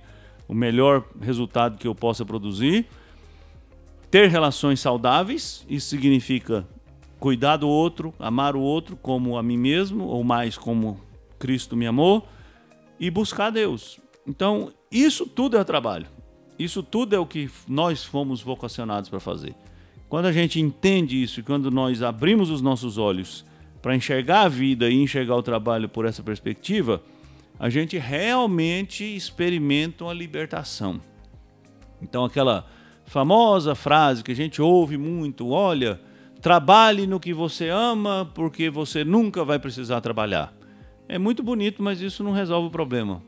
o 0.50 0.54
melhor 0.54 1.04
resultado 1.20 1.78
que 1.78 1.86
eu 1.86 1.94
possa 1.94 2.24
produzir, 2.24 2.84
ter 4.10 4.28
relações 4.28 4.80
saudáveis, 4.80 5.64
isso 5.70 5.86
significa 5.86 6.66
cuidar 7.20 7.58
do 7.58 7.68
outro, 7.68 8.12
amar 8.18 8.56
o 8.56 8.60
outro 8.60 8.96
como 8.96 9.38
a 9.38 9.44
mim 9.44 9.56
mesmo, 9.56 10.06
ou 10.06 10.24
mais 10.24 10.58
como 10.58 11.00
Cristo 11.38 11.76
me 11.76 11.86
amou, 11.86 12.26
e 12.98 13.08
buscar 13.12 13.50
Deus. 13.50 14.00
Então, 14.26 14.72
isso 14.90 15.24
tudo 15.24 15.56
é 15.56 15.62
trabalho. 15.62 16.08
Isso 16.58 16.82
tudo 16.82 17.14
é 17.14 17.18
o 17.20 17.24
que 17.24 17.48
nós 17.68 18.04
fomos 18.04 18.42
vocacionados 18.42 19.08
para 19.08 19.20
fazer. 19.20 19.54
Quando 20.08 20.26
a 20.26 20.32
gente 20.32 20.60
entende 20.60 21.22
isso 21.22 21.44
quando 21.44 21.70
nós 21.70 22.02
abrimos 22.02 22.50
os 22.50 22.60
nossos 22.60 22.98
olhos 22.98 23.44
para 23.80 23.94
enxergar 23.94 24.40
a 24.40 24.48
vida 24.48 24.90
e 24.90 25.00
enxergar 25.00 25.36
o 25.36 25.44
trabalho 25.44 25.88
por 25.88 26.06
essa 26.06 26.24
perspectiva, 26.24 27.00
a 27.60 27.68
gente 27.68 27.98
realmente 27.98 29.04
experimenta 29.04 30.04
uma 30.04 30.14
libertação. 30.14 30.98
Então, 32.00 32.24
aquela 32.24 32.66
famosa 33.04 33.74
frase 33.74 34.24
que 34.24 34.32
a 34.32 34.36
gente 34.36 34.62
ouve 34.62 34.96
muito: 34.96 35.50
olha, 35.50 36.00
trabalhe 36.40 37.06
no 37.06 37.20
que 37.20 37.34
você 37.34 37.68
ama, 37.68 38.30
porque 38.34 38.70
você 38.70 39.04
nunca 39.04 39.44
vai 39.44 39.58
precisar 39.58 40.00
trabalhar. 40.00 40.54
É 41.06 41.18
muito 41.18 41.42
bonito, 41.42 41.82
mas 41.82 42.00
isso 42.00 42.24
não 42.24 42.32
resolve 42.32 42.68
o 42.68 42.70
problema. 42.70 43.22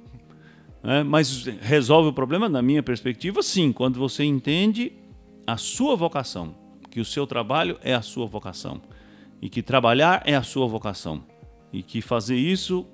É, 0.83 1.03
mas 1.03 1.45
resolve 1.61 2.09
o 2.09 2.13
problema, 2.13 2.49
na 2.49 2.63
minha 2.63 2.83
perspectiva, 2.83 3.43
sim, 3.43 3.71
quando 3.71 3.99
você 3.99 4.25
entende 4.25 4.93
a 5.47 5.59
sua 5.59 5.95
vocação, 5.95 6.55
que 6.91 7.01
o 7.01 7.05
seu 7.05 7.27
trabalho 7.27 7.79
é 7.83 7.95
a 7.95 8.01
sua 8.03 8.27
vocação, 8.27 8.81
e 9.43 9.51
que 9.51 9.63
trabalhar 9.63 10.23
é 10.25 10.35
a 10.35 10.43
sua 10.43 10.67
vocação, 10.67 11.23
e 11.71 11.83
que 11.83 12.01
fazer 12.01 12.37
isso 12.37 12.87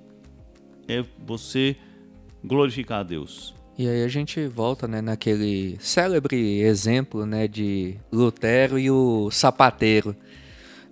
é 0.89 1.05
você 1.25 1.75
glorificar 2.43 2.99
a 2.99 3.03
Deus. 3.03 3.53
E 3.77 3.87
aí 3.87 4.03
a 4.03 4.07
gente 4.09 4.45
volta 4.47 4.87
né, 4.87 5.01
naquele 5.01 5.77
célebre 5.79 6.59
exemplo 6.61 7.25
né, 7.25 7.47
de 7.47 7.95
Lutero 8.11 8.77
e 8.77 8.91
o 8.91 9.29
sapateiro 9.31 10.15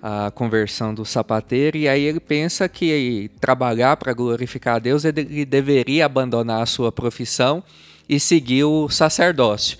a 0.01 0.31
conversão 0.31 0.93
do 0.93 1.03
sapateiro 1.03 1.77
e 1.77 1.87
aí 1.87 2.03
ele 2.03 2.19
pensa 2.19 2.69
que 2.69 3.31
trabalhar 3.39 3.97
para 3.97 4.13
glorificar 4.13 4.75
a 4.75 4.79
Deus 4.79 5.03
ele 5.03 5.43
deveria 5.43 6.05
abandonar 6.05 6.61
a 6.61 6.65
sua 6.65 6.91
profissão 6.91 7.63
e 8.07 8.19
seguir 8.19 8.63
o 8.63 8.87
sacerdócio. 8.89 9.77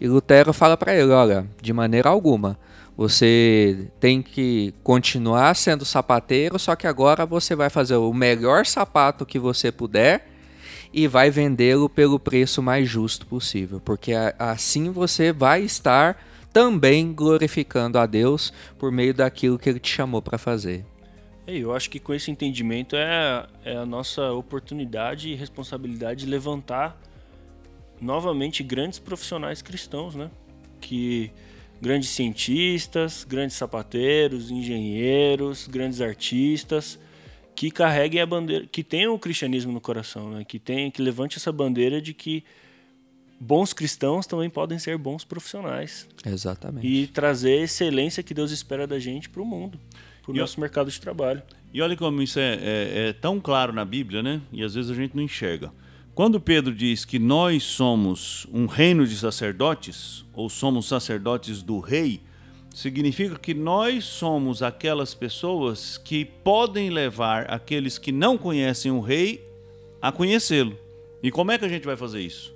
E 0.00 0.06
Lutero 0.06 0.52
fala 0.52 0.76
para 0.76 0.94
ele, 0.94 1.10
olha, 1.10 1.46
de 1.60 1.72
maneira 1.72 2.08
alguma, 2.08 2.58
você 2.96 3.88
tem 4.00 4.22
que 4.22 4.72
continuar 4.82 5.54
sendo 5.54 5.84
sapateiro, 5.84 6.58
só 6.58 6.74
que 6.74 6.86
agora 6.86 7.26
você 7.26 7.54
vai 7.54 7.68
fazer 7.68 7.96
o 7.96 8.12
melhor 8.14 8.64
sapato 8.64 9.26
que 9.26 9.38
você 9.38 9.70
puder 9.70 10.26
e 10.92 11.06
vai 11.06 11.30
vendê-lo 11.30 11.90
pelo 11.90 12.18
preço 12.18 12.62
mais 12.62 12.88
justo 12.88 13.26
possível, 13.26 13.80
porque 13.80 14.12
assim 14.38 14.90
você 14.90 15.30
vai 15.32 15.62
estar 15.62 16.18
também 16.52 17.12
glorificando 17.12 17.98
a 17.98 18.06
Deus 18.06 18.50
por 18.78 18.90
meio 18.90 19.12
daquilo 19.12 19.58
que 19.58 19.68
Ele 19.68 19.78
te 19.78 19.90
chamou 19.90 20.22
para 20.22 20.38
fazer. 20.38 20.86
Eu 21.46 21.74
acho 21.74 21.90
que 21.90 22.00
com 22.00 22.14
esse 22.14 22.30
entendimento 22.30 22.96
é, 22.96 23.46
é 23.62 23.76
a 23.76 23.84
nossa 23.84 24.32
oportunidade 24.32 25.28
e 25.28 25.34
responsabilidade 25.34 26.24
de 26.24 26.30
levantar 26.30 26.98
novamente 28.00 28.62
grandes 28.62 28.98
profissionais 28.98 29.60
cristãos, 29.60 30.14
né? 30.14 30.30
Que 30.80 31.30
grandes 31.86 32.08
cientistas, 32.08 33.22
grandes 33.22 33.56
sapateiros, 33.56 34.50
engenheiros, 34.50 35.68
grandes 35.68 36.00
artistas 36.00 36.98
que 37.54 37.70
carreguem 37.70 38.20
a 38.20 38.26
bandeira, 38.26 38.66
que 38.66 38.82
tenham 38.82 39.14
o 39.14 39.18
cristianismo 39.18 39.72
no 39.72 39.80
coração, 39.80 40.30
né? 40.30 40.44
Que 40.44 40.58
tem, 40.58 40.90
que 40.90 41.00
levante 41.00 41.38
essa 41.38 41.52
bandeira 41.52 42.02
de 42.02 42.12
que 42.12 42.42
bons 43.38 43.72
cristãos 43.72 44.26
também 44.26 44.50
podem 44.50 44.80
ser 44.80 44.98
bons 44.98 45.24
profissionais. 45.24 46.08
Exatamente. 46.24 46.84
E 46.84 47.06
trazer 47.06 47.60
a 47.60 47.62
excelência 47.62 48.20
que 48.20 48.34
Deus 48.34 48.50
espera 48.50 48.84
da 48.84 48.98
gente 48.98 49.30
para 49.30 49.40
o 49.40 49.44
mundo, 49.44 49.78
para 50.22 50.32
o 50.32 50.34
nosso 50.34 50.58
eu... 50.58 50.62
mercado 50.62 50.90
de 50.90 51.00
trabalho. 51.00 51.40
E 51.72 51.80
olha 51.80 51.96
como 51.96 52.20
isso 52.20 52.40
é, 52.40 52.54
é, 52.54 53.08
é, 53.08 53.12
tão 53.12 53.40
claro 53.40 53.72
na 53.72 53.84
Bíblia, 53.84 54.24
né? 54.24 54.42
E 54.52 54.64
às 54.64 54.74
vezes 54.74 54.90
a 54.90 54.94
gente 54.94 55.14
não 55.14 55.22
enxerga. 55.22 55.72
Quando 56.16 56.40
Pedro 56.40 56.74
diz 56.74 57.04
que 57.04 57.18
nós 57.18 57.62
somos 57.62 58.46
um 58.50 58.64
reino 58.64 59.06
de 59.06 59.14
sacerdotes, 59.18 60.24
ou 60.32 60.48
somos 60.48 60.88
sacerdotes 60.88 61.62
do 61.62 61.78
rei, 61.78 62.22
significa 62.74 63.38
que 63.38 63.52
nós 63.52 64.06
somos 64.06 64.62
aquelas 64.62 65.12
pessoas 65.12 65.98
que 65.98 66.24
podem 66.24 66.88
levar 66.88 67.50
aqueles 67.50 67.98
que 67.98 68.12
não 68.12 68.38
conhecem 68.38 68.90
o 68.90 68.98
rei 68.98 69.46
a 70.00 70.10
conhecê-lo. 70.10 70.78
E 71.22 71.30
como 71.30 71.52
é 71.52 71.58
que 71.58 71.66
a 71.66 71.68
gente 71.68 71.84
vai 71.84 71.98
fazer 71.98 72.22
isso? 72.22 72.50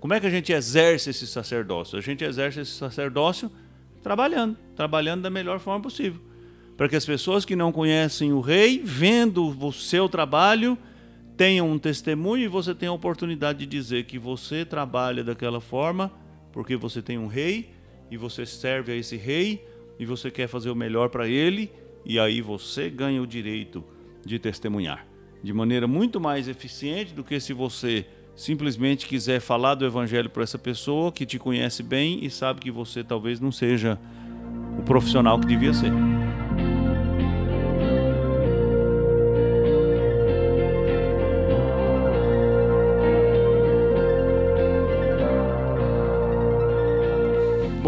Como 0.00 0.14
é 0.14 0.18
que 0.18 0.26
a 0.26 0.30
gente 0.30 0.50
exerce 0.50 1.10
esse 1.10 1.26
sacerdócio? 1.26 1.98
A 1.98 2.00
gente 2.00 2.24
exerce 2.24 2.60
esse 2.60 2.72
sacerdócio 2.72 3.52
trabalhando, 4.02 4.56
trabalhando 4.74 5.20
da 5.20 5.28
melhor 5.28 5.60
forma 5.60 5.82
possível. 5.82 6.18
Para 6.78 6.88
que 6.88 6.96
as 6.96 7.04
pessoas 7.04 7.44
que 7.44 7.56
não 7.56 7.72
conhecem 7.72 8.32
o 8.32 8.40
rei, 8.40 8.80
vendo 8.82 9.54
o 9.62 9.70
seu 9.70 10.08
trabalho, 10.08 10.78
tenham 11.42 11.68
um 11.68 11.76
testemunho 11.76 12.44
e 12.44 12.46
você 12.46 12.72
tenha 12.72 12.92
a 12.92 12.94
oportunidade 12.94 13.58
de 13.58 13.66
dizer 13.66 14.04
que 14.04 14.16
você 14.16 14.64
trabalha 14.64 15.24
daquela 15.24 15.60
forma 15.60 16.08
porque 16.52 16.76
você 16.76 17.02
tem 17.02 17.18
um 17.18 17.26
rei 17.26 17.70
e 18.08 18.16
você 18.16 18.46
serve 18.46 18.92
a 18.92 18.94
esse 18.94 19.16
rei 19.16 19.66
e 19.98 20.06
você 20.06 20.30
quer 20.30 20.46
fazer 20.46 20.70
o 20.70 20.76
melhor 20.76 21.08
para 21.08 21.26
ele 21.26 21.68
e 22.06 22.16
aí 22.16 22.40
você 22.40 22.88
ganha 22.88 23.20
o 23.20 23.26
direito 23.26 23.82
de 24.24 24.38
testemunhar 24.38 25.04
de 25.42 25.52
maneira 25.52 25.88
muito 25.88 26.20
mais 26.20 26.46
eficiente 26.46 27.12
do 27.12 27.24
que 27.24 27.40
se 27.40 27.52
você 27.52 28.06
simplesmente 28.36 29.08
quiser 29.08 29.40
falar 29.40 29.74
do 29.74 29.84
evangelho 29.84 30.30
para 30.30 30.44
essa 30.44 30.60
pessoa 30.60 31.10
que 31.10 31.26
te 31.26 31.40
conhece 31.40 31.82
bem 31.82 32.24
e 32.24 32.30
sabe 32.30 32.60
que 32.60 32.70
você 32.70 33.02
talvez 33.02 33.40
não 33.40 33.50
seja 33.50 33.98
o 34.78 34.82
profissional 34.84 35.40
que 35.40 35.46
devia 35.48 35.74
ser. 35.74 35.90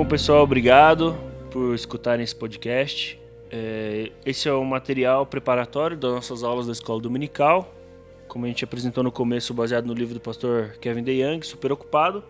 Bom, 0.04 0.08
pessoal, 0.10 0.42
obrigado 0.42 1.16
por 1.50 1.74
escutarem 1.74 2.22
esse 2.22 2.36
podcast. 2.36 3.18
É, 3.50 4.12
esse 4.26 4.46
é 4.46 4.52
o 4.52 4.62
material 4.62 5.24
preparatório 5.24 5.96
das 5.96 6.12
nossas 6.12 6.44
aulas 6.44 6.66
da 6.66 6.72
escola 6.72 7.00
dominical 7.00 7.74
como 8.28 8.44
a 8.44 8.48
gente 8.48 8.62
apresentou 8.64 9.02
no 9.02 9.10
começo, 9.10 9.54
baseado 9.54 9.86
no 9.86 9.94
livro 9.94 10.12
do 10.12 10.20
pastor 10.20 10.76
Kevin 10.80 11.02
DeYoung, 11.02 11.40
Super 11.42 11.72
Ocupado. 11.72 12.22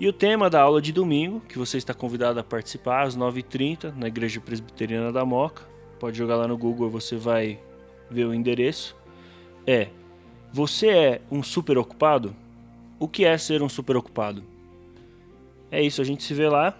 E 0.00 0.08
o 0.08 0.12
tema 0.12 0.48
da 0.48 0.62
aula 0.62 0.80
de 0.80 0.90
domingo, 0.90 1.40
que 1.40 1.58
você 1.58 1.76
está 1.76 1.92
convidado 1.92 2.40
a 2.40 2.42
participar 2.42 3.02
às 3.02 3.14
9h30 3.14 3.92
na 3.94 4.06
Igreja 4.06 4.40
Presbiteriana 4.40 5.12
da 5.12 5.22
Moca. 5.22 5.64
Pode 6.00 6.16
jogar 6.16 6.36
lá 6.36 6.48
no 6.48 6.56
Google, 6.56 6.88
você 6.88 7.16
vai 7.16 7.58
ver 8.10 8.24
o 8.24 8.32
endereço. 8.32 8.96
É: 9.66 9.88
Você 10.50 10.88
é 10.88 11.20
um 11.30 11.42
super 11.42 11.76
ocupado? 11.76 12.34
O 12.98 13.06
que 13.06 13.26
é 13.26 13.36
ser 13.36 13.62
um 13.62 13.68
super 13.68 13.96
ocupado? 13.96 14.42
É 15.72 15.82
isso, 15.82 16.00
a 16.00 16.04
gente 16.04 16.22
se 16.22 16.34
vê 16.34 16.48
lá. 16.48 16.78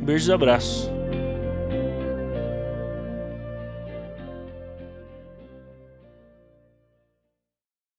Beijos 0.00 0.28
e 0.28 0.32
abraços. 0.32 1.01